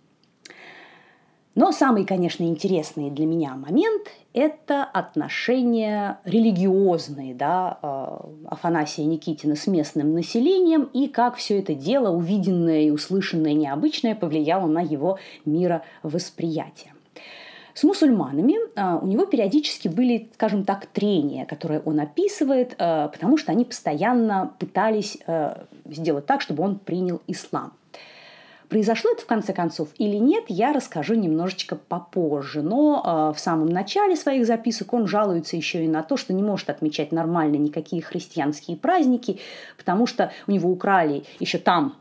Но 1.57 1.71
самый, 1.71 2.05
конечно, 2.05 2.43
интересный 2.43 3.09
для 3.09 3.25
меня 3.25 3.55
момент– 3.55 4.09
это 4.33 4.83
отношения 4.83 6.19
религиозные 6.23 7.33
да, 7.33 7.79
э, 7.81 8.17
Афанасия 8.47 9.05
Никитина 9.05 9.55
с 9.55 9.65
местным 9.65 10.13
населением 10.13 10.83
и 10.93 11.07
как 11.07 11.35
все 11.35 11.57
это 11.57 11.73
дело, 11.73 12.15
увиденное 12.15 12.81
и 12.81 12.91
услышанное 12.91 13.53
необычное, 13.53 14.13
повлияло 14.13 14.67
на 14.67 14.81
его 14.81 15.17
мировосприятие. 15.45 16.93
С 17.73 17.83
мусульманами 17.83 18.57
э, 18.75 18.99
у 19.01 19.07
него 19.07 19.25
периодически 19.25 19.87
были, 19.87 20.29
скажем 20.35 20.63
так, 20.63 20.85
трения, 20.85 21.47
которые 21.47 21.79
он 21.79 21.99
описывает, 21.99 22.75
э, 22.77 23.09
потому 23.11 23.35
что 23.39 23.51
они 23.51 23.65
постоянно 23.65 24.53
пытались 24.59 25.17
сделать 25.85 26.27
так, 26.27 26.41
чтобы 26.41 26.61
он 26.61 26.77
принял 26.77 27.19
ислам. 27.25 27.73
Произошло 28.69 29.11
это 29.11 29.21
в 29.21 29.25
конце 29.25 29.53
концов 29.53 29.89
или 29.97 30.17
нет, 30.17 30.45
я 30.49 30.73
расскажу 30.73 31.15
немножечко 31.15 31.77
попозже. 31.77 32.61
Но 32.61 33.31
э, 33.31 33.35
в 33.35 33.39
самом 33.39 33.69
начале 33.69 34.17
своих 34.17 34.45
записок 34.45 34.93
он 34.93 35.07
жалуется 35.07 35.55
еще 35.55 35.85
и 35.85 35.87
на 35.87 36.03
то, 36.03 36.17
что 36.17 36.33
не 36.33 36.43
может 36.43 36.69
отмечать 36.69 37.13
нормально 37.13 37.55
никакие 37.55 38.01
христианские 38.01 38.75
праздники, 38.75 39.39
потому 39.77 40.05
что 40.05 40.33
у 40.47 40.51
него 40.51 40.69
украли 40.69 41.23
еще 41.39 41.59
там 41.59 41.95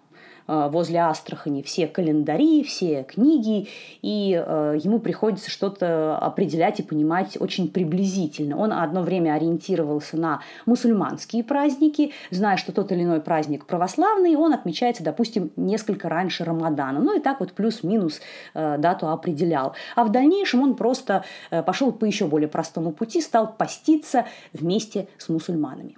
возле 0.47 1.01
Астрахани 1.01 1.63
все 1.63 1.87
календари, 1.87 2.63
все 2.63 3.05
книги, 3.05 3.69
и 4.03 4.33
э, 4.35 4.79
ему 4.83 4.99
приходится 4.99 5.51
что-то 5.51 6.17
определять 6.19 6.81
и 6.81 6.83
понимать 6.83 7.37
очень 7.41 7.69
приблизительно. 7.69 8.57
Он 8.57 8.73
одно 8.73 9.03
время 9.03 9.35
ориентировался 9.35 10.17
на 10.17 10.41
мусульманские 10.67 11.45
праздники, 11.45 12.13
зная, 12.31 12.57
что 12.57 12.73
тот 12.73 12.93
или 12.93 13.03
иной 13.03 13.21
праздник 13.21 13.67
православный, 13.67 14.37
он 14.37 14.53
отмечается, 14.53 15.03
допустим, 15.03 15.51
несколько 15.57 16.09
раньше 16.09 16.45
Рамадана. 16.45 17.01
Ну 17.01 17.17
и 17.17 17.21
так 17.21 17.41
вот 17.41 17.53
плюс-минус 17.53 18.21
э, 18.55 18.79
дату 18.79 19.09
определял. 19.09 19.75
А 19.95 20.05
в 20.05 20.13
дальнейшем 20.13 20.63
он 20.63 20.75
просто 20.77 21.25
пошел 21.51 21.93
по 21.93 22.05
еще 22.05 22.27
более 22.27 22.49
простому 22.49 22.93
пути, 22.93 23.21
стал 23.21 23.53
поститься 23.53 24.27
вместе 24.53 25.09
с 25.19 25.29
мусульманами. 25.29 25.97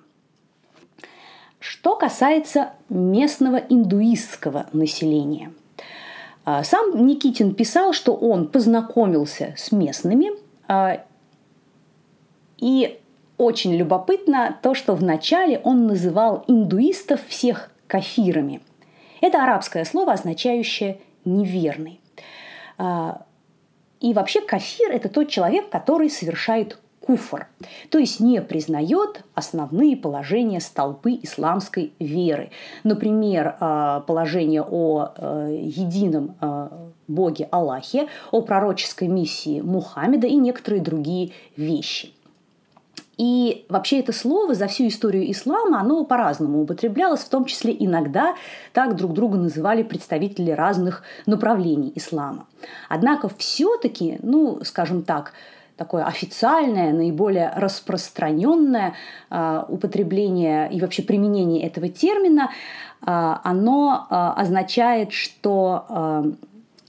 Что 1.59 1.97
касается 1.97 2.73
местного 2.89 3.57
индуистского 3.57 4.67
населения. 4.73 5.53
А, 6.45 6.63
сам 6.63 7.07
Никитин 7.07 7.55
писал, 7.55 7.93
что 7.93 8.15
он 8.15 8.49
познакомился 8.49 9.55
с 9.57 9.73
местными, 9.73 10.31
а, 10.67 11.05
и 12.59 13.01
очень 13.37 13.75
любопытно 13.75 14.59
то, 14.63 14.75
что 14.75 14.95
вначале 14.95 15.61
он 15.63 15.87
называл 15.87 16.45
индуистов 16.47 17.21
всех 17.27 17.71
кафирами. 17.87 18.61
Это 19.21 19.43
арабское 19.43 19.85
слово, 19.85 20.13
означающее 20.13 21.01
«неверный». 21.25 22.01
А, 22.79 23.23
и 24.01 24.15
вообще 24.15 24.41
кафир– 24.41 24.91
это 24.93 25.09
тот 25.09 25.29
человек, 25.29 25.71
который 25.71 26.09
совершает 26.09 26.79
куфр, 27.09 27.47
то 27.89 27.97
есть 27.97 28.21
не 28.21 28.43
признает 28.43 29.25
основные 29.35 29.97
положения 29.97 30.61
столпы 30.61 31.19
исламской 31.23 31.95
веры. 31.99 32.51
Например, 32.85 33.57
а, 33.61 34.01
положение 34.01 34.63
о 34.63 35.13
э, 35.17 35.59
едином 35.63 36.37
а, 36.43 36.71
Боге 37.09 37.49
Аллахе, 37.51 38.09
о 38.31 38.43
пророческой 38.43 39.09
миссии 39.09 39.63
Мухаммеда 39.63 40.27
и 40.27 40.37
некоторые 40.37 40.83
другие 40.83 41.31
вещи. 41.57 42.13
И 43.17 43.65
вообще 43.71 44.01
это 44.01 44.13
слово 44.13 44.55
за 44.55 44.67
всю 44.67 44.87
историю 44.87 45.31
ислама, 45.31 45.81
оно 45.81 46.05
по-разному 46.05 46.61
употреблялось, 46.61 47.21
в 47.21 47.29
том 47.31 47.47
числе 47.47 47.75
иногда 47.77 48.37
так 48.75 48.97
друг 48.97 49.15
друга 49.15 49.39
называли 49.39 49.83
представители 49.83 50.51
разных 50.51 51.03
направлений 51.25 51.91
ислама. 51.95 52.47
Однако 52.91 53.31
все-таки, 53.39 54.19
ну, 54.23 54.61
скажем 54.63 55.03
так, 55.03 55.33
такое 55.79 56.05
официальное, 56.05 56.93
наиболее 56.93 57.51
распространенное 57.57 58.95
э, 59.31 59.65
употребление 59.69 60.71
и 60.71 60.81
вообще 60.81 61.03
применение 61.03 61.63
этого 61.67 61.89
термина, 61.89 62.51
э, 62.51 63.07
оно 63.07 64.07
э, 64.11 64.15
означает, 64.15 65.13
что 65.13 66.25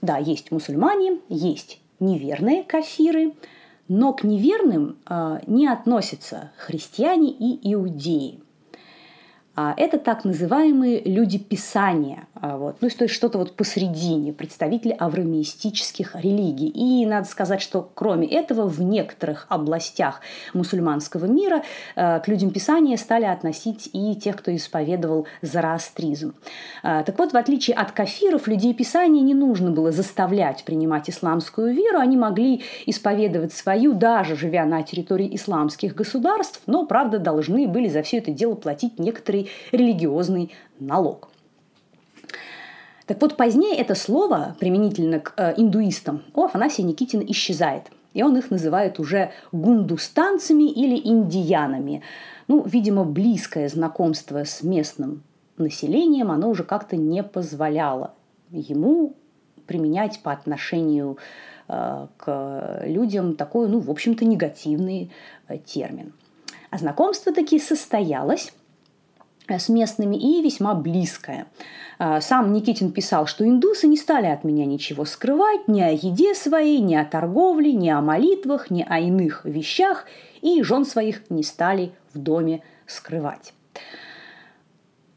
да, 0.02 0.16
есть 0.16 0.50
мусульмане, 0.50 1.18
есть 1.28 1.80
неверные 2.00 2.64
кафиры, 2.64 3.34
но 3.88 4.12
к 4.14 4.24
неверным 4.24 4.96
не 5.46 5.68
относятся 5.68 6.52
христиане 6.56 7.30
и 7.30 7.74
иудеи. 7.74 8.40
А 9.56 9.74
это 9.76 9.98
так 9.98 10.24
называемые 10.24 11.02
люди 11.02 11.38
Писания, 11.38 12.26
а, 12.29 12.29
вот, 12.42 12.76
ну, 12.80 12.88
то 12.88 13.04
есть 13.04 13.14
что-то 13.14 13.38
вот 13.38 13.56
посредине, 13.56 14.32
представители 14.32 14.92
аврамистических 14.92 16.14
религий. 16.16 16.68
И 16.68 17.04
надо 17.06 17.26
сказать, 17.26 17.60
что 17.60 17.90
кроме 17.94 18.26
этого 18.28 18.66
в 18.66 18.80
некоторых 18.80 19.46
областях 19.48 20.20
мусульманского 20.54 21.26
мира 21.26 21.62
а, 21.96 22.20
к 22.20 22.28
людям 22.28 22.50
Писания 22.50 22.96
стали 22.96 23.24
относить 23.24 23.90
и 23.92 24.14
тех, 24.16 24.36
кто 24.36 24.54
исповедовал 24.54 25.26
зороастризм. 25.42 26.34
Так 26.82 27.18
вот, 27.18 27.32
в 27.32 27.36
отличие 27.36 27.76
от 27.76 27.92
кафиров, 27.92 28.46
людей 28.46 28.74
Писания 28.74 29.22
не 29.22 29.34
нужно 29.34 29.70
было 29.70 29.92
заставлять 29.92 30.64
принимать 30.64 31.10
исламскую 31.10 31.74
веру, 31.74 31.98
они 31.98 32.16
могли 32.16 32.62
исповедовать 32.86 33.52
свою, 33.52 33.92
даже 33.92 34.36
живя 34.36 34.64
на 34.64 34.82
территории 34.82 35.34
исламских 35.34 35.94
государств, 35.94 36.62
но, 36.66 36.86
правда, 36.86 37.18
должны 37.18 37.68
были 37.68 37.88
за 37.88 38.02
все 38.02 38.18
это 38.18 38.30
дело 38.30 38.54
платить 38.54 38.98
некоторые 38.98 39.46
религиозный 39.72 40.52
налог. 40.78 41.29
Так 43.10 43.20
вот, 43.22 43.36
позднее 43.36 43.74
это 43.74 43.96
слово, 43.96 44.54
применительно 44.60 45.18
к 45.18 45.34
э, 45.36 45.54
индуистам, 45.56 46.22
у 46.32 46.44
Афанасия 46.44 46.84
Никитина 46.84 47.22
исчезает. 47.22 47.90
и 48.14 48.22
он 48.22 48.36
их 48.36 48.52
называет 48.52 49.00
уже 49.00 49.32
гундустанцами 49.50 50.70
или 50.70 50.96
индиянами. 50.96 52.04
Ну, 52.46 52.62
видимо, 52.64 53.02
близкое 53.02 53.68
знакомство 53.68 54.44
с 54.44 54.62
местным 54.62 55.24
населением 55.58 56.30
оно 56.30 56.50
уже 56.50 56.62
как-то 56.62 56.96
не 56.96 57.24
позволяло 57.24 58.14
ему 58.52 59.14
применять 59.66 60.20
по 60.22 60.30
отношению 60.30 61.18
э, 61.66 62.06
к 62.16 62.82
людям 62.84 63.34
такой, 63.34 63.68
ну, 63.68 63.80
в 63.80 63.90
общем-то, 63.90 64.24
негативный 64.24 65.10
э, 65.48 65.58
термин. 65.58 66.12
А 66.70 66.78
знакомство 66.78 67.32
таки 67.32 67.58
состоялось 67.58 68.52
с 69.58 69.68
местными 69.68 70.16
и 70.16 70.42
весьма 70.42 70.74
близкое. 70.74 71.46
А, 71.98 72.20
сам 72.20 72.52
Никитин 72.52 72.92
писал, 72.92 73.26
что 73.26 73.46
индусы 73.46 73.86
не 73.86 73.96
стали 73.96 74.26
от 74.26 74.44
меня 74.44 74.64
ничего 74.64 75.04
скрывать 75.04 75.68
ни 75.68 75.80
о 75.80 75.90
еде 75.90 76.34
своей, 76.34 76.80
ни 76.80 76.94
о 76.94 77.04
торговле, 77.04 77.72
ни 77.72 77.88
о 77.88 78.00
молитвах, 78.00 78.70
ни 78.70 78.84
о 78.88 78.98
иных 78.98 79.44
вещах, 79.44 80.06
и 80.40 80.62
жен 80.62 80.84
своих 80.84 81.28
не 81.30 81.42
стали 81.42 81.92
в 82.14 82.18
доме 82.18 82.62
скрывать. 82.86 83.52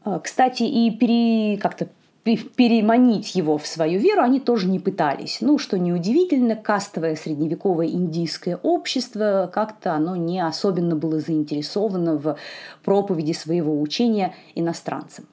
А, 0.04 0.18
кстати, 0.18 0.64
и 0.64 0.90
пере, 0.90 1.58
как-то 1.58 1.88
переманить 2.24 3.34
его 3.34 3.58
в 3.58 3.66
свою 3.66 4.00
веру 4.00 4.22
они 4.22 4.40
тоже 4.40 4.66
не 4.66 4.78
пытались. 4.78 5.38
Ну, 5.42 5.58
что 5.58 5.78
неудивительно, 5.78 6.56
кастовое 6.56 7.16
средневековое 7.16 7.88
индийское 7.88 8.56
общество 8.56 9.50
как-то 9.52 9.92
оно 9.92 10.16
не 10.16 10.40
особенно 10.40 10.96
было 10.96 11.20
заинтересовано 11.20 12.16
в 12.16 12.38
проповеди 12.82 13.32
своего 13.32 13.78
учения 13.78 14.34
иностранцам. 14.54 15.26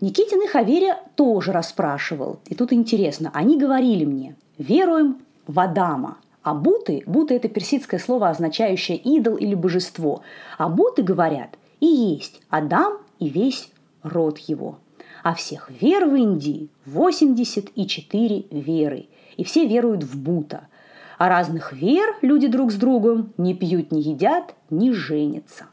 Никитин 0.00 0.42
их 0.42 0.56
о 0.56 0.64
тоже 1.14 1.52
расспрашивал. 1.52 2.40
И 2.48 2.54
тут 2.54 2.72
интересно, 2.72 3.30
они 3.34 3.58
говорили 3.58 4.04
мне, 4.04 4.36
веруем 4.56 5.18
в 5.46 5.60
Адама, 5.60 6.16
а 6.42 6.54
буты, 6.54 7.02
буты– 7.06 7.34
это 7.36 7.48
персидское 7.48 8.00
слово, 8.00 8.30
означающее 8.30 8.96
идол 8.96 9.36
или 9.36 9.54
божество. 9.54 10.22
А 10.58 10.68
буты 10.68 11.02
говорят, 11.02 11.56
и 11.80 11.86
есть 11.86 12.40
Адам 12.48 12.98
и 13.18 13.28
весь 13.28 13.70
род 14.02 14.38
его– 14.38 14.78
а 15.24 15.34
всех 15.34 15.70
вер 15.80 16.04
в 16.04 16.14
Индии 16.14 16.68
84 16.84 18.44
веры, 18.50 19.06
и 19.38 19.42
все 19.42 19.66
веруют 19.66 20.04
в 20.04 20.20
Бута. 20.22 20.68
А 21.16 21.30
разных 21.30 21.72
вер 21.72 22.14
люди 22.20 22.46
друг 22.46 22.70
с 22.70 22.74
другом 22.74 23.32
не 23.38 23.54
пьют, 23.54 23.90
не 23.90 24.02
едят, 24.02 24.54
не 24.68 24.92
женятся. 24.92 25.64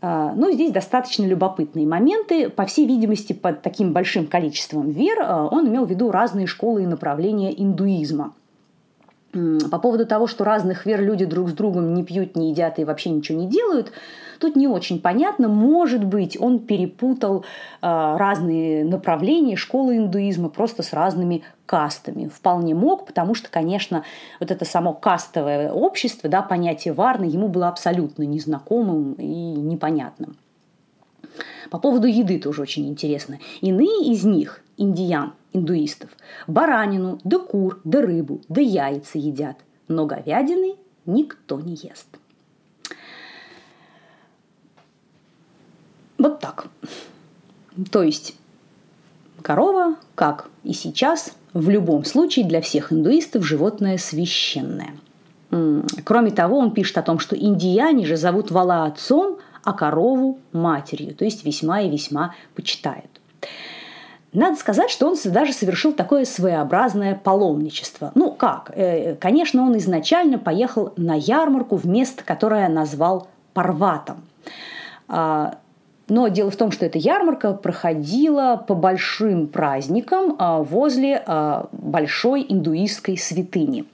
А, 0.00 0.32
ну, 0.36 0.52
здесь 0.52 0.70
достаточно 0.70 1.24
любопытные 1.24 1.84
моменты. 1.84 2.48
По 2.48 2.64
всей 2.64 2.86
видимости, 2.86 3.32
под 3.32 3.62
таким 3.62 3.92
большим 3.92 4.28
количеством 4.28 4.88
вер 4.90 5.18
а, 5.20 5.48
он 5.48 5.66
имел 5.66 5.84
в 5.84 5.90
виду 5.90 6.12
разные 6.12 6.46
школы 6.46 6.84
и 6.84 6.86
направления 6.86 7.52
индуизма– 7.60 8.34
по 9.70 9.78
поводу 9.78 10.06
того, 10.06 10.26
что 10.26 10.44
разных 10.44 10.86
вер 10.86 11.02
люди 11.02 11.24
друг 11.24 11.48
с 11.50 11.52
другом 11.52 11.94
не 11.94 12.04
пьют, 12.04 12.36
не 12.36 12.50
едят 12.50 12.78
и 12.78 12.84
вообще 12.84 13.10
ничего 13.10 13.38
не 13.38 13.46
делают, 13.46 13.92
тут 14.38 14.56
не 14.56 14.68
очень 14.68 15.00
понятно. 15.00 15.48
Может 15.48 16.04
быть, 16.04 16.40
он 16.40 16.60
перепутал 16.60 17.40
э, 17.40 17.44
разные 17.82 18.84
направления 18.84 19.56
школы 19.56 19.96
индуизма 19.96 20.48
просто 20.48 20.82
с 20.82 20.92
разными 20.92 21.42
кастами. 21.66 22.28
Вполне 22.28 22.74
мог, 22.74 23.06
потому 23.06 23.34
что, 23.34 23.50
конечно, 23.50 24.04
вот 24.40 24.50
это 24.50 24.64
само 24.64 24.92
кастовое 24.92 25.70
общество, 25.70 26.28
да, 26.30 26.42
понятие 26.42 26.94
варны 26.94 27.24
ему 27.24 27.48
было 27.48 27.68
абсолютно 27.68 28.22
незнакомым 28.22 29.14
и 29.14 29.24
непонятным. 29.24 30.36
По 31.70 31.78
поводу 31.78 32.06
еды 32.06 32.38
тоже 32.38 32.62
очень 32.62 32.88
интересно. 32.88 33.38
Иные 33.60 34.06
из 34.12 34.24
них, 34.24 34.62
индиян, 34.76 35.32
индуистов, 35.56 36.10
баранину, 36.46 37.18
да 37.24 37.38
кур, 37.38 37.80
да 37.84 38.02
рыбу, 38.02 38.40
да 38.48 38.60
яйца 38.60 39.18
едят, 39.18 39.56
но 39.88 40.06
говядины 40.06 40.76
никто 41.06 41.60
не 41.60 41.74
ест. 41.74 42.08
Вот 46.18 46.40
так. 46.40 46.68
То 47.90 48.02
есть 48.02 48.36
корова, 49.42 49.96
как 50.14 50.50
и 50.64 50.72
сейчас, 50.72 51.32
в 51.52 51.68
любом 51.68 52.04
случае 52.04 52.46
для 52.46 52.60
всех 52.60 52.92
индуистов 52.92 53.46
животное 53.46 53.98
священное. 53.98 54.94
Кроме 56.04 56.30
того, 56.30 56.58
он 56.58 56.72
пишет 56.72 56.98
о 56.98 57.02
том, 57.02 57.18
что 57.18 57.36
индияне 57.36 58.04
же 58.04 58.16
зовут 58.16 58.50
вала 58.50 58.84
отцом, 58.84 59.38
а 59.62 59.72
корову 59.72 60.38
матерью, 60.52 61.14
то 61.14 61.24
есть 61.24 61.44
весьма 61.44 61.80
и 61.80 61.90
весьма 61.90 62.34
почитают. 62.54 63.20
Надо 64.36 64.56
сказать, 64.56 64.90
что 64.90 65.08
он 65.08 65.16
даже 65.24 65.54
совершил 65.54 65.94
такое 65.94 66.26
своеобразное 66.26 67.14
паломничество. 67.14 68.12
Ну 68.14 68.32
как? 68.32 68.70
Э, 68.74 69.14
конечно, 69.14 69.62
он 69.62 69.78
изначально 69.78 70.38
поехал 70.38 70.92
на 70.98 71.14
ярмарку 71.14 71.76
в 71.76 71.86
место, 71.86 72.22
которое 72.22 72.68
назвал 72.68 73.28
Парватом. 73.54 74.18
А, 75.08 75.56
но 76.08 76.28
дело 76.28 76.50
в 76.50 76.56
том, 76.56 76.70
что 76.70 76.84
эта 76.84 76.98
ярмарка 76.98 77.54
проходила 77.54 78.62
по 78.68 78.74
большим 78.74 79.46
праздникам 79.46 80.36
а, 80.38 80.58
возле 80.58 81.22
а, 81.26 81.70
большой 81.72 82.44
индуистской 82.46 83.16
святыни. 83.16 83.86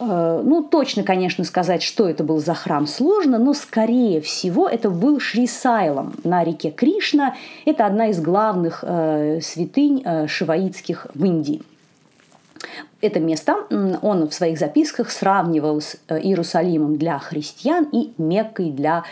Э, 0.00 0.42
ну, 0.44 0.62
точно, 0.62 1.02
конечно, 1.02 1.44
сказать, 1.44 1.82
что 1.82 2.08
это 2.08 2.24
был 2.24 2.38
за 2.38 2.54
храм, 2.54 2.86
сложно, 2.86 3.38
но, 3.38 3.54
скорее 3.54 4.20
всего, 4.20 4.68
это 4.68 4.90
был 4.90 5.20
Шри 5.20 5.46
Сайлам 5.46 6.14
на 6.24 6.44
реке 6.44 6.70
Кришна. 6.70 7.34
Это 7.64 7.86
одна 7.86 8.08
из 8.08 8.20
главных 8.20 8.84
э, 8.86 9.40
святынь 9.42 10.02
э, 10.04 10.26
шиваитских 10.26 11.06
в 11.14 11.24
Индии. 11.24 11.62
Это 13.00 13.20
место 13.20 13.56
он 14.02 14.28
в 14.28 14.34
своих 14.34 14.58
записках 14.58 15.10
сравнивал 15.10 15.80
с 15.80 15.96
э, 16.08 16.20
Иерусалимом 16.20 16.96
для 16.96 17.18
христиан 17.18 17.88
и 17.92 18.12
Меккой 18.18 18.70
для 18.70 19.04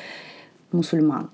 мусульман. 0.72 1.30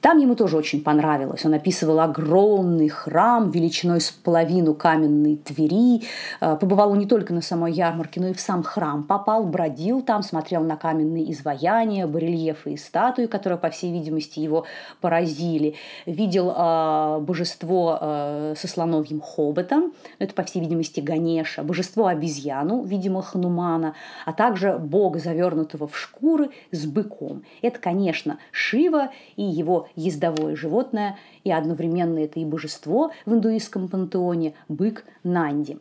Там 0.00 0.18
ему 0.18 0.34
тоже 0.34 0.56
очень 0.56 0.82
понравилось. 0.82 1.44
Он 1.44 1.54
описывал 1.54 2.00
огромный 2.00 2.88
храм 2.88 3.50
величиной 3.50 4.00
с 4.00 4.10
половину 4.10 4.74
каменной 4.74 5.36
Твери. 5.36 6.02
Э, 6.40 6.56
побывал 6.56 6.92
он 6.92 6.98
не 6.98 7.06
только 7.06 7.34
на 7.34 7.42
самой 7.42 7.72
ярмарке, 7.72 8.20
но 8.20 8.28
и 8.28 8.32
в 8.32 8.40
сам 8.40 8.62
храм. 8.62 9.02
Попал, 9.02 9.44
бродил 9.44 10.00
там, 10.00 10.22
смотрел 10.22 10.62
на 10.62 10.76
каменные 10.76 11.30
изваяния, 11.32 12.06
барельефы 12.06 12.72
и 12.72 12.76
статуи, 12.76 13.26
которые, 13.26 13.58
по 13.58 13.68
всей 13.68 13.92
видимости, 13.92 14.40
его 14.40 14.64
поразили. 15.00 15.74
Видел 16.06 16.52
э, 16.56 17.18
божество 17.20 17.98
э, 18.00 18.54
со 18.56 18.68
слоновьим 18.68 19.20
хоботом, 19.20 19.92
это, 20.18 20.34
по 20.34 20.44
всей 20.44 20.60
видимости, 20.60 21.00
Ганеша, 21.00 21.62
божество 21.62 22.06
обезьяну, 22.06 22.84
видимо, 22.84 23.22
Ханумана, 23.22 23.94
а 24.24 24.32
также 24.32 24.78
бога, 24.78 25.18
завернутого 25.18 25.86
в 25.86 25.98
шкуры 25.98 26.50
с 26.70 26.86
быком. 26.86 27.42
Это, 27.60 27.78
конечно, 27.78 28.38
Шива 28.52 29.10
и 29.36 29.42
его 29.42 29.88
ездовое 29.96 30.56
животное, 30.56 31.18
и 31.44 31.50
одновременно 31.50 32.18
это 32.18 32.40
и 32.40 32.44
божество 32.44 33.12
в 33.26 33.32
индуистском 33.32 33.88
пантеоне– 33.88 34.54
бык 34.68 35.04
Нанди. 35.22 35.78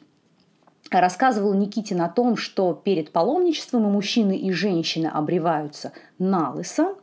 Рассказывал 0.91 1.53
Никитин 1.53 2.01
о 2.01 2.09
том, 2.09 2.35
что 2.35 2.73
перед 2.73 3.11
паломничеством 3.11 3.87
и 3.87 3.91
мужчины, 3.91 4.35
и 4.35 4.51
женщины 4.51 5.07
обреваются 5.07 5.93
на 6.17 6.51
лысо, 6.51 6.95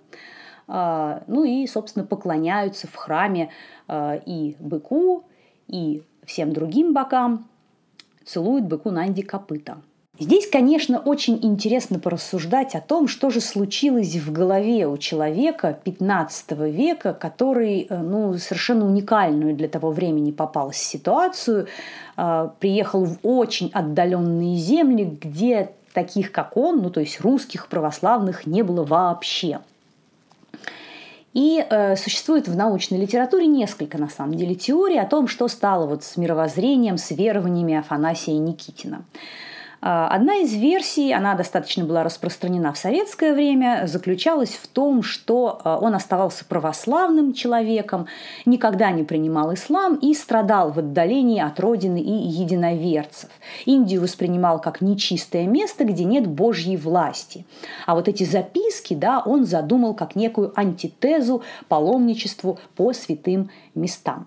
а, 0.69 1.23
ну 1.29 1.45
и, 1.45 1.66
собственно, 1.66 2.05
поклоняются 2.05 2.88
в 2.88 2.95
храме 2.97 3.51
а, 3.87 4.21
и 4.27 4.57
быку, 4.59 5.25
и 5.69 6.03
всем 6.25 6.53
другим 6.53 6.92
богам, 6.92 7.47
целуют 8.25 8.64
быку 8.64 8.90
Нанди 8.90 9.23
копыта– 9.23 9.79
Здесь, 10.18 10.48
конечно, 10.48 10.98
очень 10.98 11.38
интересно 11.42 11.98
порассуждать 11.98 12.74
о 12.74 12.81
том, 12.81 13.07
что 13.07 13.29
же 13.29 13.42
случилось 13.42 14.14
в 14.16 14.33
голове 14.33 14.87
у 14.87 14.96
человека 14.96 15.79
15 15.85 16.52
века, 16.52 17.12
который 17.12 17.87
э, 17.88 17.96
ну, 17.98 18.33
совершенно 18.38 18.87
уникальную 18.87 19.55
для 19.55 19.68
того 19.68 19.90
времени 19.90 20.31
попал 20.31 20.70
в 20.70 20.76
ситуацию, 20.76 21.66
э, 22.16 22.48
приехал 22.61 23.05
в 23.05 23.18
очень 23.22 23.70
отдаленные 23.74 24.57
земли, 24.57 25.05
где 25.05 25.72
таких, 25.92 26.33
как 26.33 26.57
он, 26.57 26.81
ну 26.81 26.88
то 26.88 27.00
есть 27.00 27.20
русских 27.20 27.68
православных, 27.68 28.46
не 28.46 28.62
было 28.62 28.85
вообще. 28.85 29.61
И 31.35 31.62
э, 31.68 31.94
существует 31.96 32.48
в 32.48 32.57
научной 32.57 32.96
литературе 32.96 33.46
несколько, 33.46 33.98
на 33.98 34.09
самом 34.09 34.38
деле, 34.38 34.55
теорий 34.55 34.98
о 34.98 35.05
том, 35.05 35.29
что 35.29 35.46
стало 35.48 35.87
вот 35.87 36.05
с 36.05 36.16
мировоззрением, 36.16 36.96
с 36.96 37.11
верованиями 37.11 37.74
Афанасия 37.74 38.38
Никитина. 38.38 39.05
А, 39.05 39.56
одна 39.81 40.37
из 40.37 40.55
версий, 40.55 41.12
она 41.12 41.35
достаточно 41.35 41.85
была 41.85 42.03
распространена 42.03 42.73
в 42.73 42.79
советское 42.79 43.35
время, 43.35 43.83
заключалась 43.87 44.55
в 44.55 44.67
том, 44.67 45.03
что 45.03 45.61
а, 45.62 45.79
он 45.79 45.95
оставался 45.95 46.45
православным 46.45 47.35
человеком, 47.35 48.07
никогда 48.47 48.91
не 48.91 49.05
принимал 49.05 49.53
ислам 49.55 49.97
и 49.97 50.15
страдал 50.15 50.73
в 50.73 50.79
отдалении 50.79 51.41
от 51.41 51.61
родины 51.61 52.01
и 52.01 52.11
единоверцев. 52.11 53.31
Индию 53.67 54.01
воспринимал 54.01 54.61
как 54.61 54.81
нечистое 54.81 55.47
место, 55.47 55.85
где 55.85 56.05
нет 56.05 56.27
Божьей 56.27 56.77
власти. 56.77 57.45
А 57.87 57.95
вот 57.95 58.09
эти 58.09 58.25
записки 58.25 58.95
да, 58.95 59.23
он 59.25 59.45
задумал 59.45 59.95
как 59.95 60.17
некую 60.17 60.53
антитезу 60.59 61.43
паломничеству 61.69 62.59
по 62.77 62.93
святым 62.93 63.51
местам. 63.75 64.27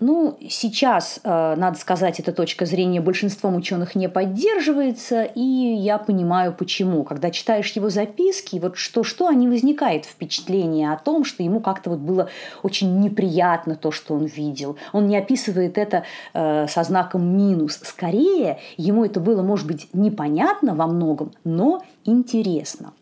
А, 0.00 0.04
Ну, 0.04 0.36
сейчас, 0.48 1.20
э, 1.22 1.54
надо 1.56 1.78
сказать, 1.78 2.20
эта 2.20 2.32
точка 2.32 2.66
зрения 2.66 3.00
большинством 3.00 3.56
ученых 3.56 3.94
не 3.94 4.08
поддерживается, 4.08 5.22
и 5.22 5.40
я 5.40 5.98
понимаю, 5.98 6.52
почему. 6.52 7.04
Когда 7.04 7.30
читаешь 7.30 7.70
его 7.72 7.90
записки, 7.90 8.58
вот 8.58 8.76
что-что, 8.76 9.28
они 9.28 9.48
возникает 9.48 10.04
впечатление 10.04 10.92
о 10.92 10.96
том, 10.96 11.24
что 11.24 11.42
ему 11.42 11.60
как-то 11.60 11.90
вот 11.90 11.98
было 11.98 12.28
очень 12.62 13.00
неприятно 13.00 13.76
то, 13.76 13.90
что 13.90 14.14
он 14.14 14.24
видел. 14.24 14.76
Он 14.92 15.06
не 15.06 15.16
описывает 15.16 15.78
это 15.78 16.04
э, 16.34 16.66
со 16.68 16.82
знаком 16.82 17.36
минус. 17.36 17.78
Скорее, 17.82 18.58
ему 18.76 19.04
это 19.04 19.20
было, 19.20 19.42
может 19.42 19.66
быть, 19.66 19.88
непонятно 19.92 20.74
во 20.74 20.86
многом, 20.86 21.32
но 21.44 21.82
интересно. 22.04 22.92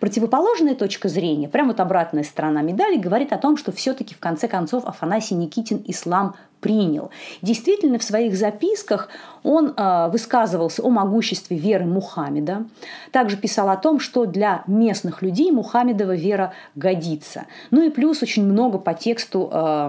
Противоположная 0.00 0.76
точка 0.76 1.08
зрения, 1.08 1.48
прямо 1.48 1.68
вот 1.68 1.80
обратная 1.80 2.22
сторона 2.22 2.62
медали, 2.62 2.96
говорит 2.96 3.32
о 3.32 3.38
том, 3.38 3.56
что 3.56 3.72
все-таки 3.72 4.14
в 4.14 4.20
конце 4.20 4.46
концов 4.46 4.84
Афанасий 4.84 5.34
Никитин 5.34 5.82
ислам 5.86 6.36
принял. 6.60 7.10
Действительно, 7.42 7.98
в 7.98 8.02
своих 8.02 8.36
записках 8.36 9.08
он 9.42 9.74
э, 9.76 10.08
высказывался 10.10 10.82
о 10.82 10.90
могуществе 10.90 11.56
веры 11.56 11.84
Мухаммеда. 11.84 12.66
Также 13.12 13.36
писал 13.36 13.70
о 13.70 13.76
том, 13.76 14.00
что 14.00 14.26
для 14.26 14.62
местных 14.66 15.22
людей 15.22 15.50
Мухаммедова 15.50 16.14
вера 16.14 16.52
годится. 16.74 17.46
Ну 17.70 17.82
и 17.82 17.90
плюс 17.90 18.22
очень 18.22 18.44
много 18.44 18.78
по 18.78 18.94
тексту, 18.94 19.48
э, 19.50 19.88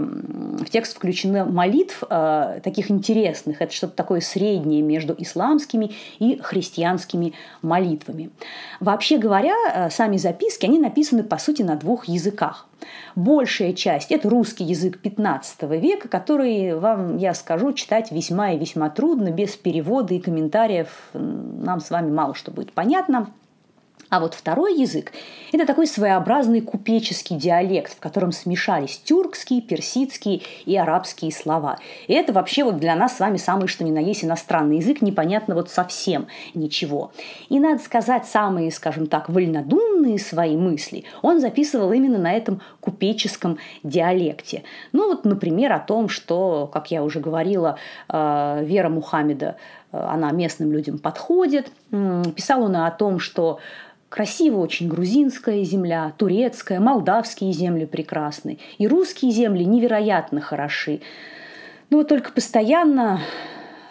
в 0.60 0.69
текст 0.69 0.95
включено 0.95 1.45
молитв 1.45 2.03
э, 2.10 2.60
таких 2.63 2.91
интересных. 2.91 3.62
Это 3.62 3.73
что-то 3.73 3.95
такое 3.95 4.21
среднее 4.21 4.82
между 4.82 5.15
исламскими 5.17 5.91
и 6.19 6.39
христианскими 6.41 7.34
молитвами. 7.62 8.29
Вообще 8.79 9.17
говоря, 9.17 9.55
э, 9.73 9.89
сами 9.89 10.17
записки, 10.17 10.65
они 10.65 10.79
написаны 10.79 11.23
по 11.23 11.38
сути 11.38 11.63
на 11.63 11.75
двух 11.75 12.08
языках. 12.08 12.68
Большая 13.15 13.74
часть– 13.74 14.12
это 14.12 14.30
русский 14.30 14.63
язык 14.63 15.00
15 15.00 15.63
века, 15.82 16.08
который 16.08 16.76
вам, 16.76 17.18
я 17.18 17.34
скажу, 17.34 17.74
читать 17.74 18.12
весьма 18.12 18.52
и 18.52 18.58
весьма 18.58 18.89
трудно, 18.89 19.32
без 19.32 19.56
перевода 19.56 20.13
и 20.13 20.20
комментариев 20.20 21.10
нам 21.13 21.80
с 21.80 21.89
вами 21.89 22.12
мало 22.12 22.36
что 22.36 22.52
будет 22.52 22.72
понятно. 22.74 23.32
А 24.10 24.19
вот 24.19 24.34
второй 24.34 24.76
язык– 24.76 25.12
это 25.52 25.67
такой 25.67 25.86
своеобразный 25.86 26.62
купеческий 26.62 27.38
диалект, 27.38 27.95
в 27.95 28.00
котором 28.00 28.32
смешались 28.32 29.00
тюркские, 29.04 29.62
персидские 29.62 30.41
и 30.65 30.76
арабские 30.76 31.32
слова. 31.32 31.78
И 32.08 32.13
это 32.13 32.34
вообще 32.34 32.63
вот 32.63 32.78
для 32.78 32.95
нас 32.95 33.17
с 33.17 33.19
вами 33.19 33.38
самый 33.38 33.67
что 33.67 33.84
ни 33.84 33.91
на 33.91 34.00
есть 34.00 34.24
иностранный 34.26 34.78
язык, 34.78 35.02
непонятно 35.02 35.54
вот 35.54 35.69
совсем 35.69 36.28
ничего. 36.56 37.12
И 37.50 37.60
надо 37.60 37.84
сказать, 37.84 38.26
самые, 38.26 38.72
скажем 38.72 39.06
так, 39.06 39.30
вольнодумные 39.30 40.17
свои 40.17 40.58
мысли 40.58 41.04
он 41.22 41.39
записывал 41.39 41.91
именно 41.91 42.17
на 42.17 42.34
этом 42.34 42.62
купеческом 42.80 43.60
диалекте. 43.84 44.63
Ну 44.91 45.08
вот, 45.08 45.24
например, 45.26 45.74
о 45.74 45.80
том, 45.80 46.10
что, 46.10 46.67
как 46.72 46.89
я 46.89 47.04
уже 47.04 47.19
говорила, 47.19 47.78
э, 48.08 48.63
вера 48.63 48.89
Мухаммеда 48.89 49.58
э, 49.91 49.98
она 50.00 50.32
местным 50.32 50.72
людям 50.72 50.98
подходит. 50.98 51.72
Писал 52.36 52.63
он 52.63 52.76
о 52.76 52.89
том, 52.91 53.19
что 53.19 53.60
Красиво 54.10 54.58
очень 54.58 54.88
грузинская 54.88 55.63
земля, 55.63 56.12
турецкая, 56.17 56.80
молдавские 56.80 57.54
земли 57.54 57.86
прекрасны. 57.86 58.58
И 58.80 58.88
русские 58.88 59.32
земли 59.32 59.63
невероятно 59.63 60.41
хороши. 60.41 61.02
Но 61.91 62.04
только 62.04 62.32
постоянно 62.32 63.22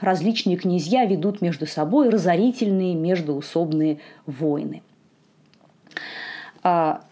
различные 0.00 0.56
князья 0.56 1.04
ведут 1.04 1.40
между 1.40 1.66
собой 1.66 2.08
разорительные 2.08 2.94
междуусобные 2.94 4.00
войны. 4.26 4.82
А, 6.64 7.02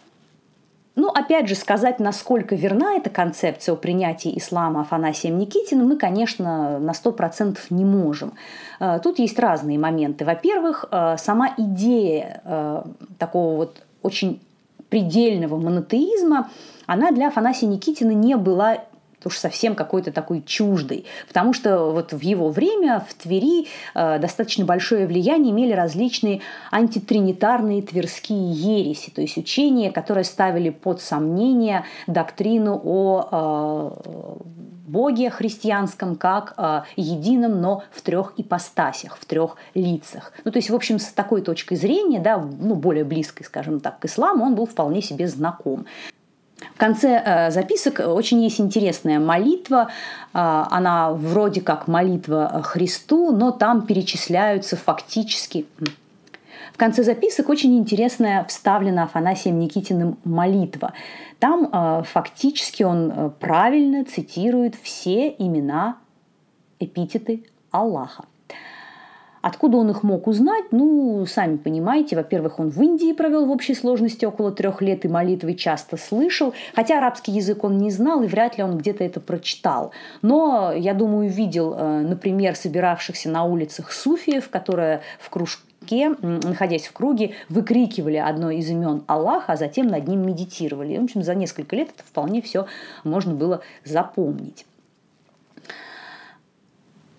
ну, 0.97 1.09
опять 1.09 1.47
же, 1.47 1.53
сказать, 1.53 1.99
насколько 1.99 2.55
верна 2.55 2.95
эта 2.95 3.11
концепция 3.11 3.73
о 3.73 3.75
принятии 3.75 4.35
ислама 4.35 4.81
Афанасием 4.81 5.37
Никитиным, 5.37 5.89
мы, 5.89 5.95
конечно, 5.95 6.79
на 6.79 6.91
100% 6.91 7.59
не 7.69 7.85
можем. 7.85 8.33
Э, 8.79 8.99
тут 9.01 9.19
есть 9.19 9.37
разные 9.37 9.77
моменты. 9.77 10.25
Во-первых, 10.25 10.85
э, 10.89 11.17
сама 11.19 11.53
идея 11.55 12.41
э, 12.43 12.83
такого 13.19 13.57
вот 13.57 13.83
очень 14.01 14.41
предельного 14.89 15.57
монотеизма, 15.57 16.49
она 16.87 17.11
для 17.11 17.27
Афанасия 17.27 17.69
Никитина 17.69 18.11
не 18.11 18.35
была 18.35 18.79
уж 19.25 19.37
совсем 19.37 19.75
какой-то 19.75 20.11
такой 20.11 20.41
чуждой. 20.43 21.05
Потому 21.27 21.53
что 21.53 21.91
вот 21.91 22.13
в 22.13 22.21
его 22.21 22.49
время 22.49 23.05
в 23.07 23.13
Твери 23.13 23.67
э, 23.93 24.19
достаточно 24.19 24.65
большое 24.65 25.07
влияние 25.07 25.51
имели 25.51 25.73
различные 25.73 26.41
антитринитарные 26.71 27.81
тверские 27.81 28.51
ереси, 28.51 29.09
то 29.09 29.21
есть 29.21 29.37
учения, 29.37 29.91
которые 29.91 30.23
ставили 30.23 30.69
под 30.69 31.01
сомнение 31.01 31.85
доктрину 32.07 32.79
о 32.83 33.93
э, 34.01 34.67
Боге 34.87 35.29
христианском 35.29 36.15
как 36.15 36.53
э, 36.55 36.83
едином, 36.95 37.59
но 37.59 37.83
в 37.91 38.01
трех 38.01 38.33
ипостасях, 38.37 39.17
в 39.17 39.25
трех 39.25 39.57
лицах. 39.73 40.31
Ну, 40.45 40.51
то 40.51 40.59
есть, 40.59 40.69
в 40.69 40.75
общем, 40.75 40.97
с 40.97 41.07
такой 41.07 41.41
точкой 41.41 41.75
зрения, 41.75 42.19
да, 42.19 42.37
ну, 42.37 42.73
более 42.73 43.03
близкой, 43.03 43.43
скажем 43.43 43.81
так, 43.81 43.99
к 43.99 44.05
исламу, 44.05 44.45
он 44.45 44.55
был 44.55 44.65
вполне 44.65 45.01
себе 45.01 45.27
знаком. 45.27 45.85
В 46.59 46.77
конце 46.79 47.21
э, 47.23 47.51
записок 47.51 47.99
очень 47.99 48.43
есть 48.43 48.59
интересная 48.59 49.19
молитва. 49.19 49.89
Э, 50.33 50.65
она 50.69 51.11
вроде 51.11 51.61
как 51.61 51.87
молитва 51.87 52.61
Христу, 52.63 53.31
но 53.31 53.51
там 53.51 53.85
перечисляются 53.85 54.75
фактически 54.75 55.65
в 56.73 56.79
конце 56.79 57.01
записок 57.01 57.49
очень 57.49 57.75
интересная 57.75 58.45
вставлена 58.45 59.05
Афанасием 59.05 59.57
Никитиным 59.57 60.19
молитва. 60.23 60.93
Там 61.39 61.67
э, 61.71 62.03
фактически 62.03 62.83
он 62.83 63.33
правильно 63.39 64.05
цитирует 64.05 64.75
все 64.75 65.29
имена, 65.29 65.97
эпитеты 66.79 67.43
Аллаха. 67.71 68.25
Откуда 69.41 69.77
он 69.77 69.89
их 69.89 70.03
мог 70.03 70.27
узнать? 70.27 70.65
Ну, 70.71 71.25
сами 71.25 71.57
понимаете, 71.57 72.15
во-первых, 72.15 72.59
он 72.59 72.69
в 72.69 72.81
Индии 72.81 73.13
провел 73.13 73.45
в 73.45 73.51
общей 73.51 73.75
сложности 73.75 74.25
около 74.25 74.51
трех 74.51 74.81
лет 74.81 75.05
и 75.05 75.07
молитвы 75.07 75.53
часто 75.53 75.97
слышал, 75.97 76.53
хотя 76.75 76.97
арабский 76.97 77.31
язык 77.31 77.63
он 77.63 77.77
не 77.77 77.91
знал 77.91 78.23
и 78.23 78.27
вряд 78.27 78.57
ли 78.57 78.63
он 78.63 78.77
где-то 78.77 79.03
это 79.03 79.19
прочитал. 79.19 79.91
Но, 80.21 80.73
я 80.73 80.93
думаю, 80.93 81.29
видел, 81.29 81.73
э, 81.73 82.01
например, 82.01 82.55
собиравшихся 82.55 83.29
на 83.29 83.43
улицах 83.43 83.91
суфиев, 83.91 84.49
которые 84.49 85.01
в 85.19 85.29
кружке 85.29 85.61
находясь 85.89 86.87
в 86.87 86.91
круге, 86.91 87.35
выкрикивали 87.49 88.17
одно 88.17 88.51
из 88.51 88.69
имен 88.69 89.03
Аллаха, 89.07 89.53
а 89.53 89.57
затем 89.57 89.87
над 89.87 90.07
ним 90.07 90.25
медитировали. 90.25 90.97
В 90.97 91.03
общем, 91.05 91.23
за 91.23 91.33
несколько 91.33 91.75
лет 91.75 91.89
это 91.95 92.03
вполне 92.03 92.41
все 92.41 92.65
можно 93.03 93.33
было 93.33 93.61
запомнить. 93.85 94.65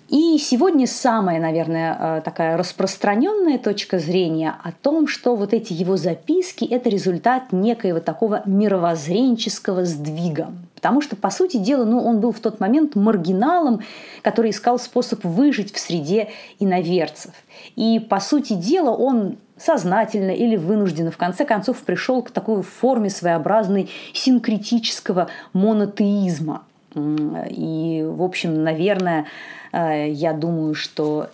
И 0.08 0.38
сегодня 0.38 0.86
самая, 0.86 1.38
наверное, 1.38 1.96
э, 2.18 2.20
такая 2.22 2.56
распространенная 2.56 3.58
точка 3.58 3.98
зрения 3.98 4.54
о 4.64 4.72
том, 4.72 5.06
что 5.06 5.36
вот 5.36 5.52
эти 5.52 5.74
его 5.74 5.98
записки– 5.98 6.64
это 6.70 6.88
результат 6.88 7.52
некоего 7.52 8.00
такого 8.00 8.40
мировоззренческого 8.46 9.84
сдвига. 9.84 10.50
Потому 10.74 11.02
что, 11.02 11.14
по 11.14 11.28
сути 11.28 11.58
дела, 11.58 11.84
ну, 11.84 12.02
он 12.02 12.20
был 12.20 12.32
в 12.32 12.40
тот 12.40 12.58
момент 12.58 12.94
маргиналом, 12.94 13.80
который 14.22 14.52
искал 14.52 14.78
способ 14.78 15.24
выжить 15.24 15.74
в 15.74 15.78
среде 15.78 16.30
иноверцев. 16.58 17.32
И, 17.76 17.98
по 17.98 18.18
сути 18.18 18.54
дела, 18.54 18.90
он 18.90 19.36
сознательно 19.58 20.30
или 20.30 20.56
вынужденно, 20.56 21.10
в 21.10 21.18
конце 21.18 21.44
концов, 21.44 21.78
пришел 21.82 22.22
к 22.22 22.30
такой 22.30 22.62
форме 22.62 23.10
своеобразной 23.10 23.90
синкретического 24.14 25.28
монотеизма. 25.52 26.62
И, 26.94 28.04
в 28.06 28.22
общем, 28.22 28.62
наверное, 28.64 29.26
Э, 29.72 30.10
я 30.10 30.32
думаю, 30.32 30.74
что 30.74 31.28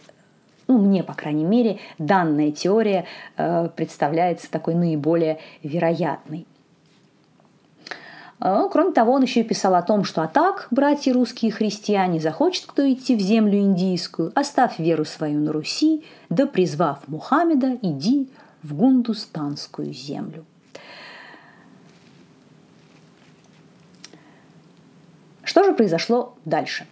ну, 0.66 0.78
мне, 0.78 1.02
по 1.02 1.14
крайней 1.14 1.44
мере, 1.44 1.78
данная 1.98 2.50
теория 2.50 3.04
э, 3.36 3.68
представляется 3.74 4.50
такой 4.50 4.74
наиболее 4.74 5.38
вероятной. 5.62 6.46
Э, 8.40 8.68
кроме 8.70 8.92
того, 8.92 9.12
он 9.12 9.22
еще 9.22 9.40
и 9.40 9.44
писал 9.44 9.74
о 9.74 9.82
том, 9.82 10.04
что 10.04 10.22
«А 10.22 10.26
так, 10.26 10.68
братья 10.70 11.12
русские 11.12 11.52
христиане, 11.52 12.20
захочет 12.20 12.66
кто 12.66 12.90
идти 12.90 13.14
в 13.16 13.20
землю 13.20 13.58
индийскую, 13.58 14.32
оставь 14.34 14.78
веру 14.78 15.04
свою 15.04 15.40
на 15.40 15.52
Руси, 15.52 16.04
да 16.30 16.46
призвав 16.46 17.06
Мухаммеда, 17.08 17.78
иди 17.82 18.28
в 18.62 18.74
гундустанскую 18.74 19.92
землю». 19.92 20.44
Что 25.44 25.64
же 25.64 25.72
произошло 25.72 26.34
дальше? 26.44 26.86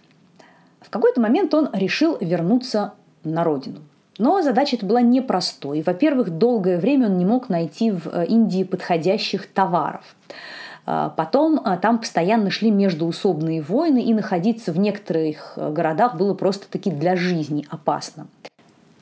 какой-то 0.93 1.19
момент 1.19 1.53
он 1.55 1.69
решил 1.73 2.17
вернуться 2.21 2.93
на 3.23 3.43
родину. 3.43 3.79
Но 4.19 4.43
задача 4.43 4.75
эта 4.75 4.85
была 4.85 5.01
непростой. 5.01 5.81
Во-первых, 5.81 6.29
долгое 6.29 6.77
время 6.77 7.07
он 7.07 7.17
не 7.17 7.25
мог 7.25 7.49
найти 7.49 7.89
в 7.89 8.07
э, 8.07 8.27
Индии 8.27 8.63
подходящих 8.63 9.47
товаров. 9.47 10.15
А 10.85 11.09
потом 11.09 11.59
а, 11.63 11.77
там 11.77 11.97
постоянно 11.97 12.51
шли 12.51 12.69
междуусобные 12.69 13.63
войны, 13.63 14.03
и 14.03 14.13
находиться 14.13 14.71
в 14.71 14.77
некоторых 14.77 15.53
э, 15.55 15.71
городах 15.71 16.15
было 16.15 16.35
просто-таки 16.35 16.91
для 16.91 17.15
жизни 17.15 17.65
опасно. 17.71 18.27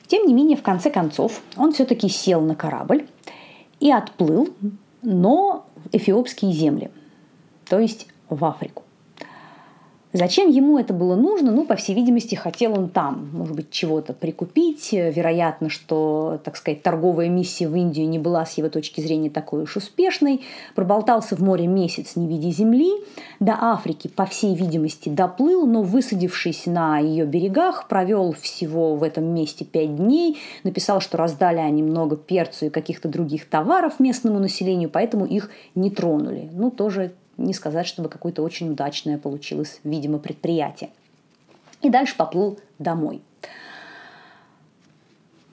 Тем 0.06 0.26
не 0.26 0.32
менее, 0.32 0.56
в 0.56 0.62
конце 0.62 0.90
концов, 0.90 1.42
он 1.58 1.72
все-таки 1.72 2.08
сел 2.08 2.40
на 2.40 2.54
корабль 2.54 3.06
и 3.80 3.92
отплыл, 3.92 4.48
но 5.02 5.66
в 5.76 5.94
эфиопские 5.94 6.52
земли, 6.52 6.90
то 7.68 7.78
есть 7.78 8.06
в 8.30 8.42
Африку. 8.46 8.82
Зачем 10.12 10.50
ему 10.50 10.78
это 10.78 10.92
было 10.92 11.16
нужно? 11.16 11.52
Ну, 11.52 11.64
по 11.64 11.74
всей 11.74 11.94
видимости, 11.94 12.34
хотел 12.34 12.74
он 12.74 12.90
там, 12.90 13.30
может 13.32 13.56
быть, 13.56 13.70
чего-то 13.70 14.12
прикупить. 14.12 14.92
Вероятно, 14.92 15.70
что, 15.70 16.38
так 16.44 16.56
сказать, 16.56 16.82
торговая 16.82 17.30
миссия 17.30 17.66
в 17.66 17.74
Индию 17.74 18.06
не 18.08 18.18
была 18.18 18.44
с 18.44 18.58
его 18.58 18.68
точки 18.68 19.00
зрения 19.00 19.30
такой 19.30 19.62
уж 19.62 19.76
успешной. 19.76 20.42
Проболтался 20.74 21.34
в 21.34 21.40
море 21.40 21.66
месяц, 21.66 22.14
не 22.16 22.26
видя 22.26 22.50
земли. 22.50 22.92
До 23.40 23.56
Африки, 23.58 24.08
по 24.08 24.26
всей 24.26 24.54
видимости, 24.54 25.08
доплыл, 25.08 25.66
но, 25.66 25.82
высадившись 25.82 26.66
на 26.66 26.98
ее 26.98 27.24
берегах, 27.24 27.88
провел 27.88 28.32
всего 28.32 28.96
в 28.96 29.02
этом 29.02 29.24
месте 29.24 29.64
пять 29.64 29.96
дней. 29.96 30.36
Написал, 30.62 31.00
что 31.00 31.16
раздали 31.16 31.58
они 31.58 31.82
много 31.82 32.16
перцу 32.16 32.66
и 32.66 32.70
каких-то 32.70 33.08
других 33.08 33.48
товаров 33.48 33.98
местному 33.98 34.38
населению, 34.38 34.90
поэтому 34.90 35.24
их 35.24 35.50
не 35.74 35.90
тронули. 35.90 36.50
Ну, 36.52 36.70
тоже 36.70 37.12
не 37.36 37.54
сказать, 37.54 37.86
чтобы 37.86 38.08
какое-то 38.08 38.42
очень 38.42 38.70
удачное 38.70 39.18
получилось, 39.18 39.80
видимо, 39.84 40.18
предприятие. 40.18 40.90
И 41.80 41.90
дальше 41.90 42.16
поплыл 42.16 42.58
домой. 42.78 43.22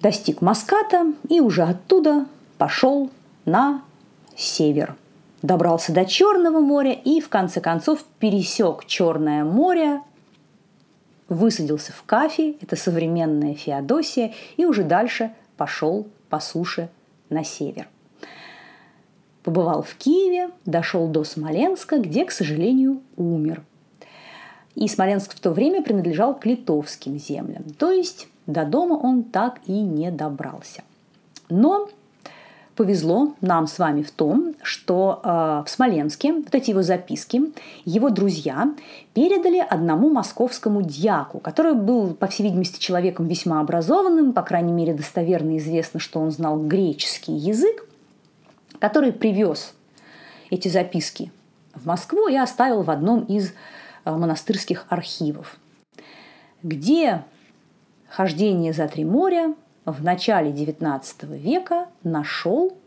Достиг 0.01 0.41
Маската 0.41 1.13
и 1.27 1.41
уже 1.41 1.63
оттуда 1.63 2.25
пошел 2.57 3.09
на 3.45 3.81
север. 4.35 4.95
Добрался 5.41 5.93
до 5.93 6.05
Черного 6.05 6.59
моря 6.59 6.93
и 6.93 7.19
в 7.21 7.29
конце 7.29 7.61
концов 7.61 8.03
пересек 8.19 8.85
Черное 8.85 9.43
море, 9.43 10.01
высадился 11.27 11.93
в 11.93 12.03
Кафе, 12.03 12.55
это 12.61 12.75
современная 12.75 13.55
Феодосия, 13.55 14.33
и 14.57 14.65
уже 14.65 14.83
дальше 14.83 15.31
пошел 15.57 16.07
по 16.29 16.39
суше 16.39 16.89
на 17.29 17.43
север– 17.43 17.87
Побывал 19.43 19.81
в 19.81 19.95
Киеве, 19.95 20.49
дошел 20.65 21.07
до 21.07 21.23
Смоленска, 21.23 21.97
где, 21.97 22.25
к 22.25 22.31
сожалению, 22.31 23.01
умер. 23.15 23.63
И 24.75 24.87
Смоленск 24.87 25.33
в 25.33 25.39
то 25.39 25.51
время 25.51 25.81
принадлежал 25.81 26.37
к 26.37 26.45
литовским 26.45 27.17
землям. 27.17 27.63
То 27.77 27.91
есть 27.91 28.27
до 28.47 28.65
дома 28.65 28.93
он 28.93 29.23
так 29.23 29.59
и 29.65 29.73
не 29.73 30.11
добрался. 30.11 30.83
Но 31.49 31.89
повезло 32.79 33.33
нам 33.41 33.67
с 33.67 33.77
вами 33.77 34.03
в 34.03 34.11
том, 34.11 34.55
что 34.61 35.19
э, 35.21 35.27
в 35.65 35.69
Смоленске 35.69 36.31
вот 36.31 36.55
эти 36.55 36.69
его 36.69 36.81
записки 36.81 37.41
его 37.83 38.09
друзья 38.09 38.73
передали 39.13 39.57
одному 39.57 40.09
московскому 40.09 40.81
дьяку, 40.81 41.39
который 41.39 41.73
был, 41.73 42.13
по 42.13 42.27
всей 42.27 42.43
видимости, 42.43 42.79
человеком 42.79 43.27
весьма 43.27 43.59
образованным, 43.59 44.31
по 44.31 44.43
крайней 44.43 44.71
мере, 44.71 44.93
достоверно 44.93 45.57
известно, 45.57 45.99
что 45.99 46.21
он 46.21 46.31
знал 46.31 46.57
греческий 46.57 47.33
язык, 47.33 47.85
который 48.79 49.11
привез 49.11 49.73
эти 50.49 50.67
записки 50.67 51.31
в 51.73 51.85
Москву 51.85 52.27
и 52.27 52.35
оставил 52.35 52.81
в 52.81 52.89
одном 52.89 53.23
из 53.25 53.53
э, 54.05 54.11
монастырских 54.11 54.85
архивов, 54.89 55.57
где 56.63 57.23
хождение 58.09 58.73
за 58.73 58.87
три 58.87 59.05
моря 59.05 59.53
в 59.85 60.03
начале 60.03 60.51
XIX 60.51 61.03
века 61.37 61.87
нашел 62.03 62.77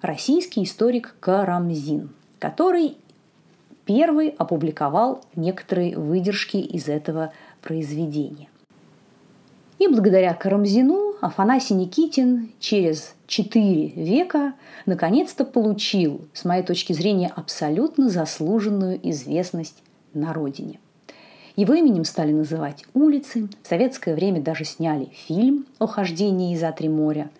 российский 0.00 0.64
историк 0.64 1.14
Карамзин, 1.20 2.10
который 2.38 2.96
первый 3.84 4.28
опубликовал 4.28 5.24
некоторые 5.34 5.96
выдержки 5.96 6.56
из 6.56 6.88
этого 6.88 7.32
произведения. 7.62 8.48
И 9.78 9.88
благодаря 9.88 10.34
Карамзину 10.34 11.03
Афанасий 11.20 11.74
Никитин 11.74 12.52
через 12.60 13.14
четыре 13.26 13.88
века 13.88 14.54
наконец-то 14.86 15.44
получил, 15.44 16.20
с 16.32 16.44
моей 16.44 16.62
точки 16.62 16.92
зрения, 16.92 17.32
абсолютно 17.34 18.08
заслуженную 18.08 19.00
известность 19.10 19.82
на 20.12 20.32
родине. 20.32 20.80
Его 21.56 21.74
именем 21.74 22.04
стали 22.04 22.32
называть 22.32 22.84
улицы. 22.94 23.48
В 23.62 23.68
советское 23.68 24.14
время 24.14 24.42
даже 24.42 24.64
сняли 24.64 25.10
фильм 25.26 25.66
о 25.78 25.86
хождении 25.86 26.56
за 26.56 26.72
три 26.72 26.88
моря. 26.88 27.30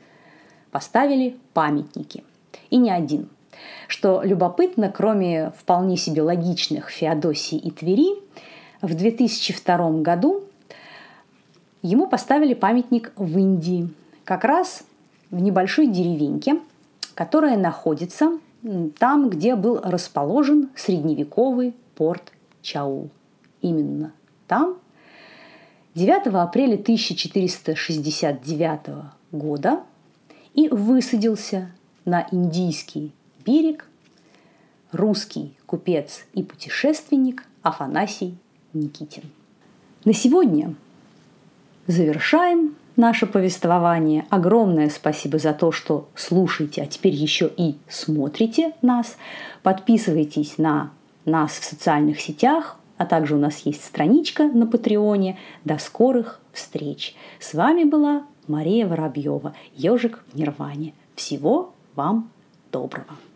Поставили 0.71 1.37
памятники. 1.53 2.23
И 2.71 2.77
не 2.77 2.91
один. 2.91 3.29
Что 3.89 4.23
любопытно, 4.23 4.91
кроме 4.91 5.53
вполне 5.59 5.97
себе 5.97 6.23
логичных 6.23 6.91
Феодосии 6.91 7.59
и 7.59 7.71
Твери, 7.71 8.17
в 8.83 8.95
2002 8.95 9.91
году 10.03 10.45
Ему 11.85 12.09
поставили 12.09 12.55
памятник 12.55 13.13
в 13.15 13.37
Индии, 13.37 13.91
как 14.25 14.45
раз 14.45 14.85
в 15.31 15.39
небольшой 15.39 15.87
деревеньке, 15.87 16.59
которая 17.15 17.59
находится 17.59 18.39
там, 18.99 19.29
где 19.29 19.55
был 19.55 19.79
расположен 19.83 20.71
средневековый 20.75 21.75
порт 21.95 22.33
Чаул. 22.63 23.11
Именно 23.61 24.15
там 24.49 24.79
9 25.95 26.29
апреля 26.29 26.77
1469 26.77 28.81
года 29.31 29.83
и 30.55 30.71
высадился 30.71 31.71
на 32.07 32.27
индийский 32.31 33.13
берег 33.45 33.87
русский 34.91 35.53
купец 35.67 36.25
и 36.33 36.43
путешественник 36.43 37.45
Афанасий 37.61 38.39
Никитин. 38.73 39.25
На 40.07 40.15
сегодня 40.15 40.75
завершаем 41.87 42.77
наше 42.97 43.27
повествование. 43.27 44.27
Огромное 44.31 44.89
спасибо 44.89 45.39
за 45.39 45.53
то, 45.53 45.73
что 45.73 46.09
слушаете, 46.15 46.83
а 46.83 46.87
теперь 46.87 47.15
еще 47.15 47.51
и 47.57 47.77
смотрите 47.89 48.73
нас. 48.83 49.17
Подписывайтесь 49.63 50.59
на 50.59 50.91
нас 51.25 51.53
в 51.53 51.65
социальных 51.65 52.21
сетях, 52.21 52.77
а 52.97 53.07
также 53.07 53.35
у 53.35 53.39
нас 53.39 53.61
есть 53.61 53.85
страничка 53.85 54.45
на 54.45 54.67
Патреоне. 54.67 55.39
До 55.65 55.79
скорых 55.79 56.41
встреч! 56.53 57.15
С 57.41 57.55
вами 57.55 57.85
была 57.85 58.25
Мария 58.47 58.87
Воробьева, 58.87 59.55
ежик 59.75 60.23
в 60.33 60.37
Нирване. 60.37 60.95
Всего 61.17 61.75
вам 61.95 62.31
доброго! 62.71 63.34